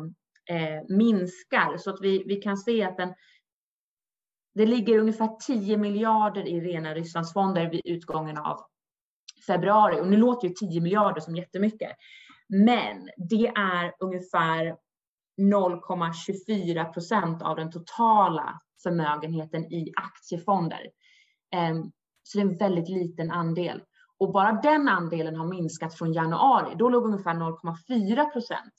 [0.50, 1.76] eh, minskar.
[1.76, 3.14] Så att vi, vi kan se att den,
[4.54, 8.60] det ligger ungefär 10 miljarder i rena Rysslandsfonder vid utgången av
[9.46, 10.00] februari.
[10.00, 11.90] Och nu låter ju 10 miljarder som jättemycket.
[12.48, 14.76] Men det är ungefär
[15.40, 20.90] 0,24 procent av den totala förmögenheten i aktiefonder.
[21.54, 21.82] Ehm,
[22.22, 23.82] så det är en väldigt liten andel.
[24.18, 26.74] Och bara den andelen har minskat från januari.
[26.78, 28.74] Då låg ungefär 0,4 procent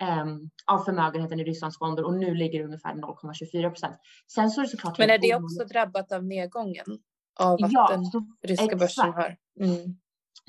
[0.00, 3.96] ehm, av förmögenheten i Rysslandsfonder och nu ligger det ungefär 0,24 procent.
[4.34, 4.98] Sen så är det såklart.
[4.98, 6.86] Men är det också drabbat av nedgången?
[7.40, 8.04] Av att ja, den
[8.48, 8.80] ryska exakt.
[8.80, 9.36] börsen har?
[9.60, 9.96] Mm.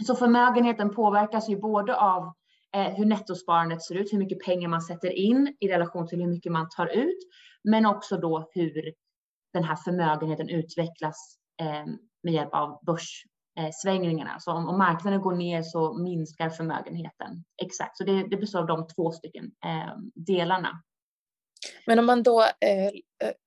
[0.05, 2.33] Så förmögenheten påverkas ju både av
[2.75, 6.27] eh, hur nettosparandet ser ut, hur mycket pengar man sätter in i relation till hur
[6.27, 7.17] mycket man tar ut,
[7.67, 8.93] men också då hur
[9.53, 11.85] den här förmögenheten utvecklas eh,
[12.23, 14.39] med hjälp av börssvängningarna.
[14.39, 17.43] Så om, om, marknaden går ner så minskar förmögenheten.
[17.63, 20.81] Exakt, så det, det består av de två stycken eh, delarna.
[21.87, 22.91] Men om man då, eh,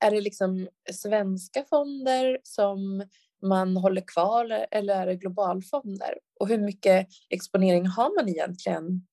[0.04, 3.04] är det liksom svenska fonder som
[3.42, 6.18] man håller kvar eller är det globalfonder?
[6.40, 9.06] Och hur mycket exponering har man egentligen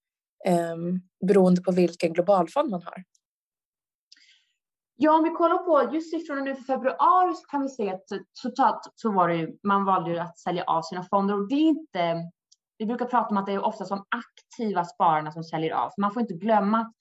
[0.45, 0.75] eh,
[1.27, 3.03] beroende på vilken globalfond man har?
[4.99, 8.03] Ja, om vi kollar på just siffrorna nu för februari så kan vi se att
[8.43, 11.55] totalt så var det ju, man valde ju att sälja av sina fonder och det
[11.55, 12.15] är inte,
[12.77, 15.91] vi brukar prata om att det är ofta som aktiva spararna som säljer av.
[15.97, 16.93] Man får inte glömma att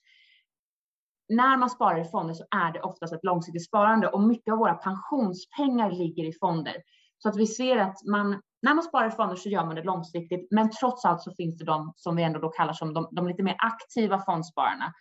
[1.29, 4.57] när man sparar i fonder så är det oftast ett långsiktigt sparande och mycket av
[4.59, 6.75] våra pensionspengar ligger i fonder.
[7.17, 9.83] Så att vi ser att man, när man sparar i fonder så gör man det
[9.83, 13.07] långsiktigt, men trots allt så finns det de som vi ändå då kallar som de,
[13.11, 14.93] de lite mer aktiva fondspararna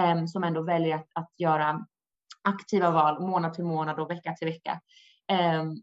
[0.00, 1.86] eh, som ändå väljer att, att göra
[2.42, 4.80] aktiva val månad till månad och vecka till vecka.
[5.28, 5.74] Ehm,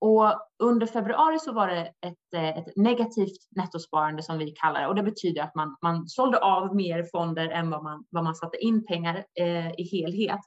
[0.00, 4.86] och under februari så var det ett, eh, ett, negativt nettosparande som vi kallar det
[4.86, 8.34] och det betyder att man, man sålde av mer fonder än vad man, vad man
[8.34, 10.40] satte in pengar eh, i helhet.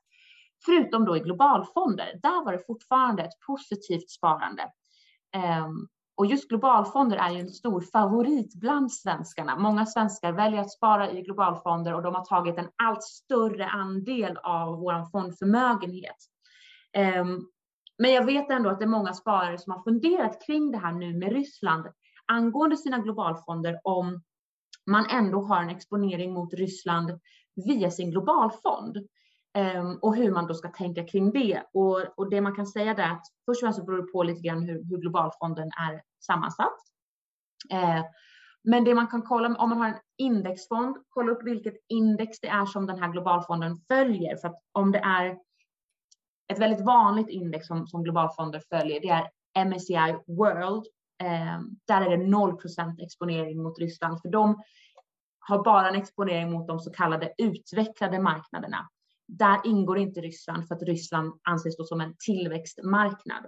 [0.65, 4.63] Förutom då i globalfonder, där var det fortfarande ett positivt sparande.
[5.63, 5.87] Um,
[6.17, 9.55] och just globalfonder är ju en stor favorit bland svenskarna.
[9.55, 14.37] Många svenskar väljer att spara i globalfonder och de har tagit en allt större andel
[14.37, 16.15] av vår fondförmögenhet.
[16.93, 17.47] Ehm,
[17.97, 20.93] men jag vet ändå att det är många sparare som har funderat kring det här
[20.93, 21.87] nu med Ryssland
[22.25, 24.21] angående sina globalfonder om
[24.85, 27.19] man ändå har en exponering mot Ryssland
[27.55, 29.07] via sin globalfond
[29.55, 31.63] Ehm, och hur man då ska tänka kring det.
[31.73, 34.23] Och, och det man kan säga är att först och främst så beror det på
[34.23, 36.77] lite grann hur, hur globalfonden är sammansatt.
[37.69, 38.03] Ehm,
[38.63, 42.47] men det man kan kolla om man har en indexfond, kolla upp vilket index det
[42.47, 44.37] är som den här globalfonden följer.
[44.37, 45.37] För att om det är
[46.53, 50.85] ett väldigt vanligt index som, som globalfonder följer, det är MSCI World.
[51.23, 54.63] Eh, där är det 0% exponering mot Ryssland, för de
[55.39, 58.89] har bara en exponering mot de så kallade utvecklade marknaderna.
[59.27, 63.45] Där ingår inte Ryssland för att Ryssland anses då som en tillväxtmarknad.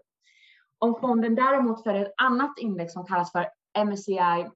[0.79, 3.47] Om fonden däremot följer ett annat index som kallas för
[3.85, 4.49] MSCI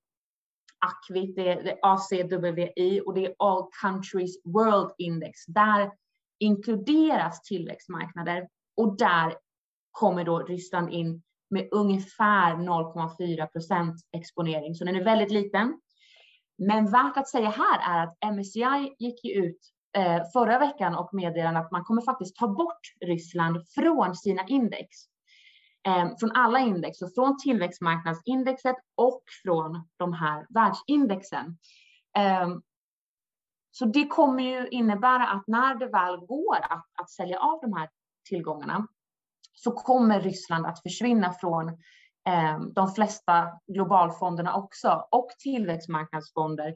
[0.86, 5.46] ACWI, det är ACWI och det är All Countries World Index.
[5.46, 5.92] Där
[6.40, 8.48] inkluderas tillväxtmarknader
[8.78, 9.38] och där
[9.92, 15.82] kommer då Ryssland in med ungefär 0,4 procent exponering, så den är väldigt liten.
[16.58, 19.60] Men värt att säga här är att MSCI gick ju ut
[19.98, 24.88] Eh, förra veckan och meddelade att man kommer faktiskt ta bort Ryssland från sina index.
[25.88, 31.58] Eh, från alla index, så från tillväxtmarknadsindexet och från de här världsindexen.
[32.18, 32.50] Eh,
[33.72, 37.74] så det kommer ju innebära att när det väl går att, att sälja av de
[37.74, 37.90] här
[38.30, 38.88] tillgångarna
[39.54, 41.70] så kommer Ryssland att försvinna från
[42.28, 46.76] eh, de flesta globalfonderna också och tillväxtmarknadsfonder eh,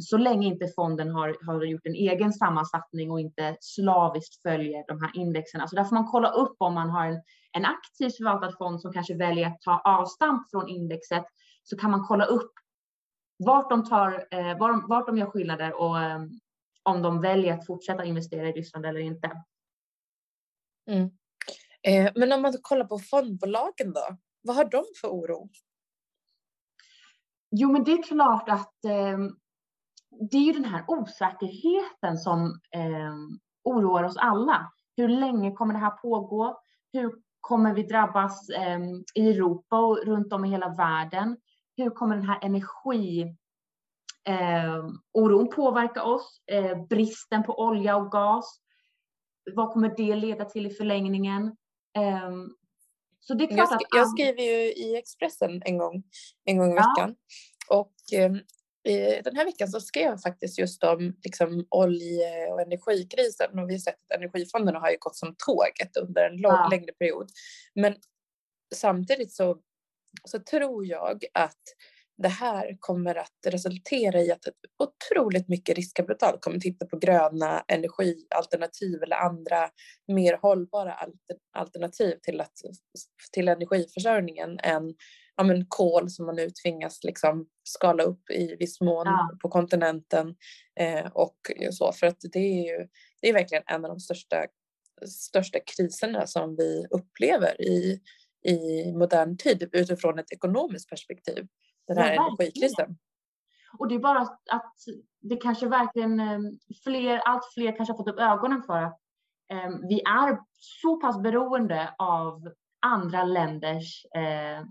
[0.00, 5.02] så länge inte fonden har, har gjort en egen sammansättning och inte slaviskt följer de
[5.02, 5.68] här indexerna.
[5.68, 7.22] Så där får man kolla upp om man har en,
[7.52, 11.24] en aktivt förvaltad fond som kanske väljer att ta avstamp från indexet
[11.62, 12.52] så kan man kolla upp
[13.38, 16.20] vart de, tar, eh, var, vart de gör skillnader och eh,
[16.82, 19.42] om de väljer att fortsätta investera i Ryssland eller inte.
[20.90, 21.10] Mm.
[21.82, 25.48] Eh, men om man kollar på fondbolagen då, vad har de för oro?
[27.50, 29.18] Jo, men det är klart att eh,
[30.30, 33.14] det är ju den här osäkerheten som eh,
[33.64, 34.72] oroar oss alla.
[34.96, 36.60] Hur länge kommer det här pågå?
[36.92, 38.80] Hur kommer vi drabbas eh,
[39.14, 41.36] i Europa och runt om i hela världen?
[41.76, 43.22] hur kommer den här energi
[44.28, 46.40] eh, oron påverka oss?
[46.46, 48.60] Eh, bristen på olja och gas.
[49.54, 51.46] Vad kommer det leda till i förlängningen?
[51.96, 52.30] Eh,
[53.20, 53.96] så det är klart jag, sk att...
[53.96, 56.02] jag skriver ju i Expressen en gång,
[56.44, 57.16] en gång i veckan.
[57.68, 57.76] Ja.
[57.78, 58.32] Och eh,
[59.24, 63.58] den här veckan så skrev jag faktiskt just om liksom, olje och energikrisen.
[63.58, 66.68] Och vi har sett att energifonderna har ju gått som tåget under en lång, ja.
[66.70, 67.28] längre period.
[67.74, 67.94] Men
[68.74, 69.58] samtidigt så
[70.24, 71.62] så tror jag att
[72.18, 74.44] det här kommer att resultera i att
[74.78, 79.70] otroligt mycket riskkapital kommer titta på gröna energialternativ eller andra
[80.08, 80.96] mer hållbara
[81.52, 82.52] alternativ till, att,
[83.32, 84.94] till energiförsörjningen än
[85.36, 89.30] ja, men kol som man nu tvingas liksom skala upp i viss mån ja.
[89.42, 90.36] på kontinenten
[90.80, 91.36] eh, och
[91.70, 92.88] så för att det är ju
[93.20, 94.36] det är verkligen en av de största,
[95.08, 98.00] största kriserna som vi upplever i
[98.46, 101.46] i modern tid utifrån ett ekonomiskt perspektiv,
[101.86, 102.96] den här ja, energikrisen.
[103.78, 104.20] Och det är bara
[104.50, 104.74] att
[105.20, 106.38] det kanske verkligen eh,
[106.84, 109.00] fler, allt fler kanske har fått upp ögonen för att
[109.52, 110.38] eh, vi är
[110.82, 112.52] så pass beroende av
[112.86, 114.64] andra länders eh,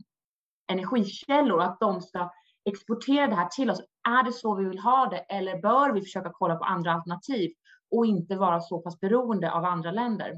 [0.68, 2.32] energikällor, att de ska
[2.70, 3.82] exportera det här till oss.
[4.09, 7.51] Är det så vi vill ha det eller bör vi försöka kolla på andra alternativ
[7.91, 10.30] och inte vara så pass beroende av andra länder?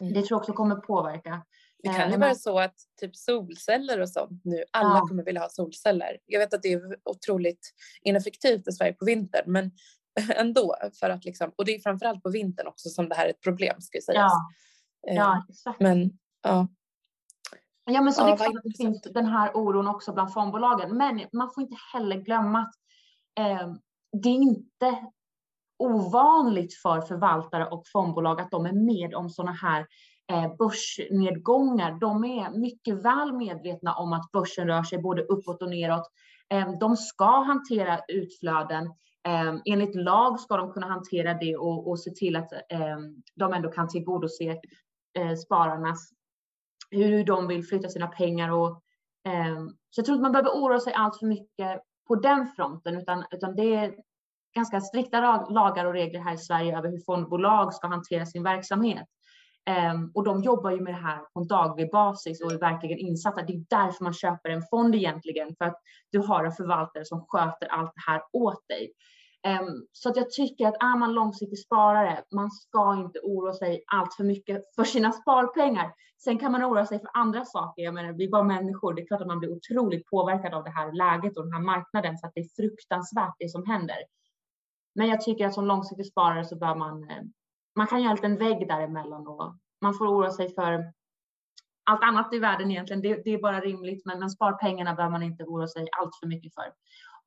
[0.00, 0.12] Mm.
[0.12, 1.44] Det tror jag också kommer påverka.
[1.82, 5.06] Det kan ju vara så att typ solceller och sånt nu, alla ja.
[5.08, 6.18] kommer vilja ha solceller.
[6.26, 9.70] Jag vet att det är otroligt ineffektivt i Sverige på vintern, men
[10.36, 10.76] ändå.
[11.00, 13.40] För att liksom, och det är framförallt på vintern också som det här är ett
[13.40, 14.16] problem ska sägas.
[14.16, 14.48] Ja,
[15.06, 15.80] Eh, ja exakt.
[15.80, 16.10] Men
[16.42, 16.68] ja,
[17.90, 20.32] Ja, men så Ja, det är klart att det finns den här oron också bland
[20.32, 20.96] fondbolagen.
[20.96, 22.74] Men man får inte heller glömma att
[23.38, 23.72] eh,
[24.22, 24.98] det är inte
[25.78, 29.86] ovanligt för förvaltare och fondbolag att de är med om sådana här
[30.32, 32.00] eh, börsnedgångar.
[32.00, 36.08] De är mycket väl medvetna om att börsen rör sig både uppåt och neråt.
[36.52, 38.86] Eh, de ska hantera utflöden.
[39.28, 42.98] Eh, enligt lag ska de kunna hantera det och, och se till att eh,
[43.34, 44.60] de ändå kan tillgodose
[45.18, 46.17] eh, spararnas
[46.90, 48.50] hur de vill flytta sina pengar.
[48.50, 48.70] Och,
[49.28, 52.96] eh, så jag tror inte man behöver oroa sig allt för mycket på den fronten,
[52.96, 53.94] utan, utan det är
[54.54, 59.06] ganska strikta lagar och regler här i Sverige över hur fondbolag ska hantera sin verksamhet.
[59.68, 62.98] Eh, och de jobbar ju med det här på en daglig basis och är verkligen
[62.98, 63.42] insatta.
[63.42, 65.80] Det är därför man köper en fond egentligen, för att
[66.12, 68.92] du har en förvaltare som sköter allt det här åt dig.
[69.48, 73.84] Ehm, så att jag tycker att är man långsiktig sparare, man ska inte oroa sig
[73.86, 75.92] allt för mycket för sina sparpengar.
[76.24, 77.82] Sen kan man oroa sig för andra saker.
[77.82, 78.94] Jag menar, vi är bara människor.
[78.94, 81.60] Det är klart att man blir otroligt påverkad av det här läget och den här
[81.60, 83.96] marknaden, så att det är fruktansvärt det som händer.
[84.94, 87.22] Men jag tycker att som långsiktig sparare så bör man, eh,
[87.76, 90.92] man kan göra en liten vägg däremellan och man får oroa sig för
[91.84, 93.02] allt annat i världen egentligen.
[93.02, 96.26] Det, det är bara rimligt, men, men sparpengarna behöver man inte oroa sig allt för
[96.26, 96.72] mycket för.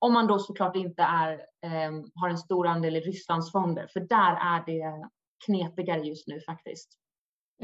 [0.01, 3.99] Om man då såklart inte är, eh, har en stor andel i Rysslands fonder, för
[3.99, 5.09] där är det
[5.45, 6.89] knepigare just nu faktiskt.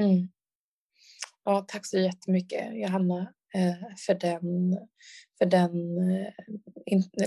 [0.00, 0.28] Mm.
[1.44, 3.20] Ja, tack så jättemycket Johanna
[3.54, 4.78] eh, för den,
[5.38, 5.98] för den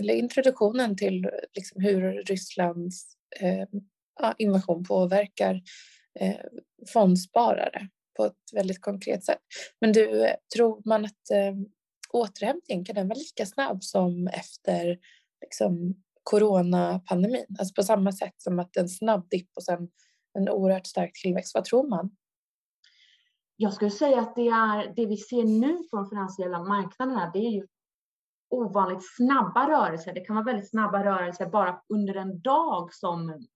[0.03, 3.67] eh, introduktionen till liksom hur Rysslands eh,
[4.37, 5.61] invasion påverkar
[6.93, 9.39] fondsparare på ett väldigt konkret sätt.
[9.81, 11.21] Men du, tror man att
[12.13, 14.99] återhämtning, återhämtningen kan den vara lika snabb som efter
[15.41, 17.45] liksom, coronapandemin?
[17.59, 19.89] Alltså på samma sätt som att en snabb dipp och sen
[20.33, 21.55] en oerhört stark tillväxt.
[21.55, 22.15] Vad tror man?
[23.55, 27.31] Jag skulle säga att det är det vi ser nu på de finansiella marknaderna.
[27.33, 27.67] Det är ju
[28.49, 30.13] ovanligt snabba rörelser.
[30.13, 33.47] Det kan vara väldigt snabba rörelser bara under en dag som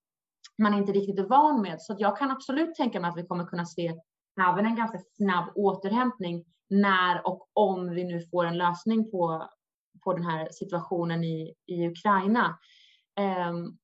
[0.57, 1.81] man inte riktigt är van med.
[1.81, 3.93] Så att jag kan absolut tänka mig att vi kommer kunna se
[4.41, 9.49] även en ganska snabb återhämtning när och om vi nu får en lösning på,
[10.03, 12.59] på den här situationen i, i Ukraina.
[13.49, 13.77] Um,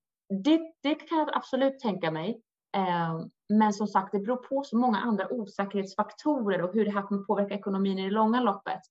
[0.43, 2.41] det, det kan jag absolut tänka mig.
[2.77, 7.01] Um, men som sagt, det beror på så många andra osäkerhetsfaktorer och hur det här
[7.01, 8.81] kommer påverka ekonomin i det långa loppet.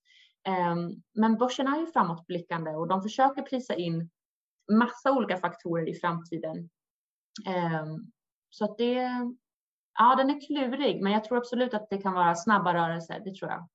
[0.47, 4.09] Um, men börsen är ju framåtblickande och de försöker prisa in
[4.71, 6.69] massa olika faktorer i framtiden.
[8.49, 9.09] så att det,
[9.99, 13.21] ja, den är klurig, men jag tror absolut att det kan vara snabba rörelser.
[13.25, 13.67] Det tror jag.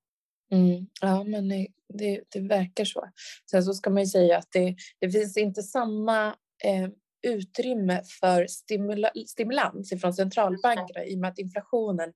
[0.51, 1.49] Mm, ja, men
[1.89, 3.09] det, det, verkar så.
[3.51, 6.27] Sen så ska man ju säga att det, det finns inte samma
[6.65, 6.89] eh,
[7.27, 12.13] utrymme för stimula, stimulans från centralbankerna i och med att inflationen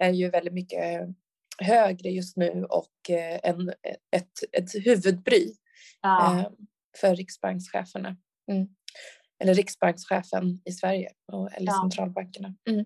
[0.00, 1.08] är ju väldigt mycket
[1.58, 3.68] högre just nu och eh, en,
[4.10, 5.54] ett, ett huvudbry
[6.02, 6.40] Ja.
[6.40, 6.46] eh,
[7.00, 8.16] för riksbankscheferna.
[8.50, 8.68] Mm.
[9.42, 11.80] Eller riksbankschefen i Sverige och, eller Ja.
[11.82, 12.54] centralbankerna.
[12.70, 12.84] Mm.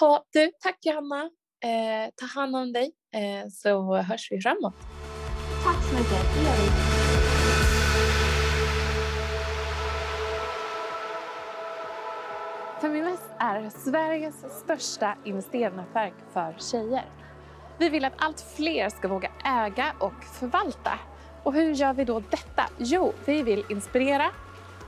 [0.00, 1.30] Ha, du, tack Johanna.
[1.64, 4.74] Eh, ta hand om dig eh, så hörs vi framåt.
[5.64, 6.34] Tack så mycket.
[6.34, 6.70] Det gör vi.
[12.80, 17.04] Feminvest är Sveriges största investeringsnätverk för tjejer.
[17.78, 20.98] Vi vill att allt fler ska våga äga och förvalta.
[21.42, 22.64] Och hur gör vi då detta?
[22.78, 24.30] Jo, vi vill inspirera,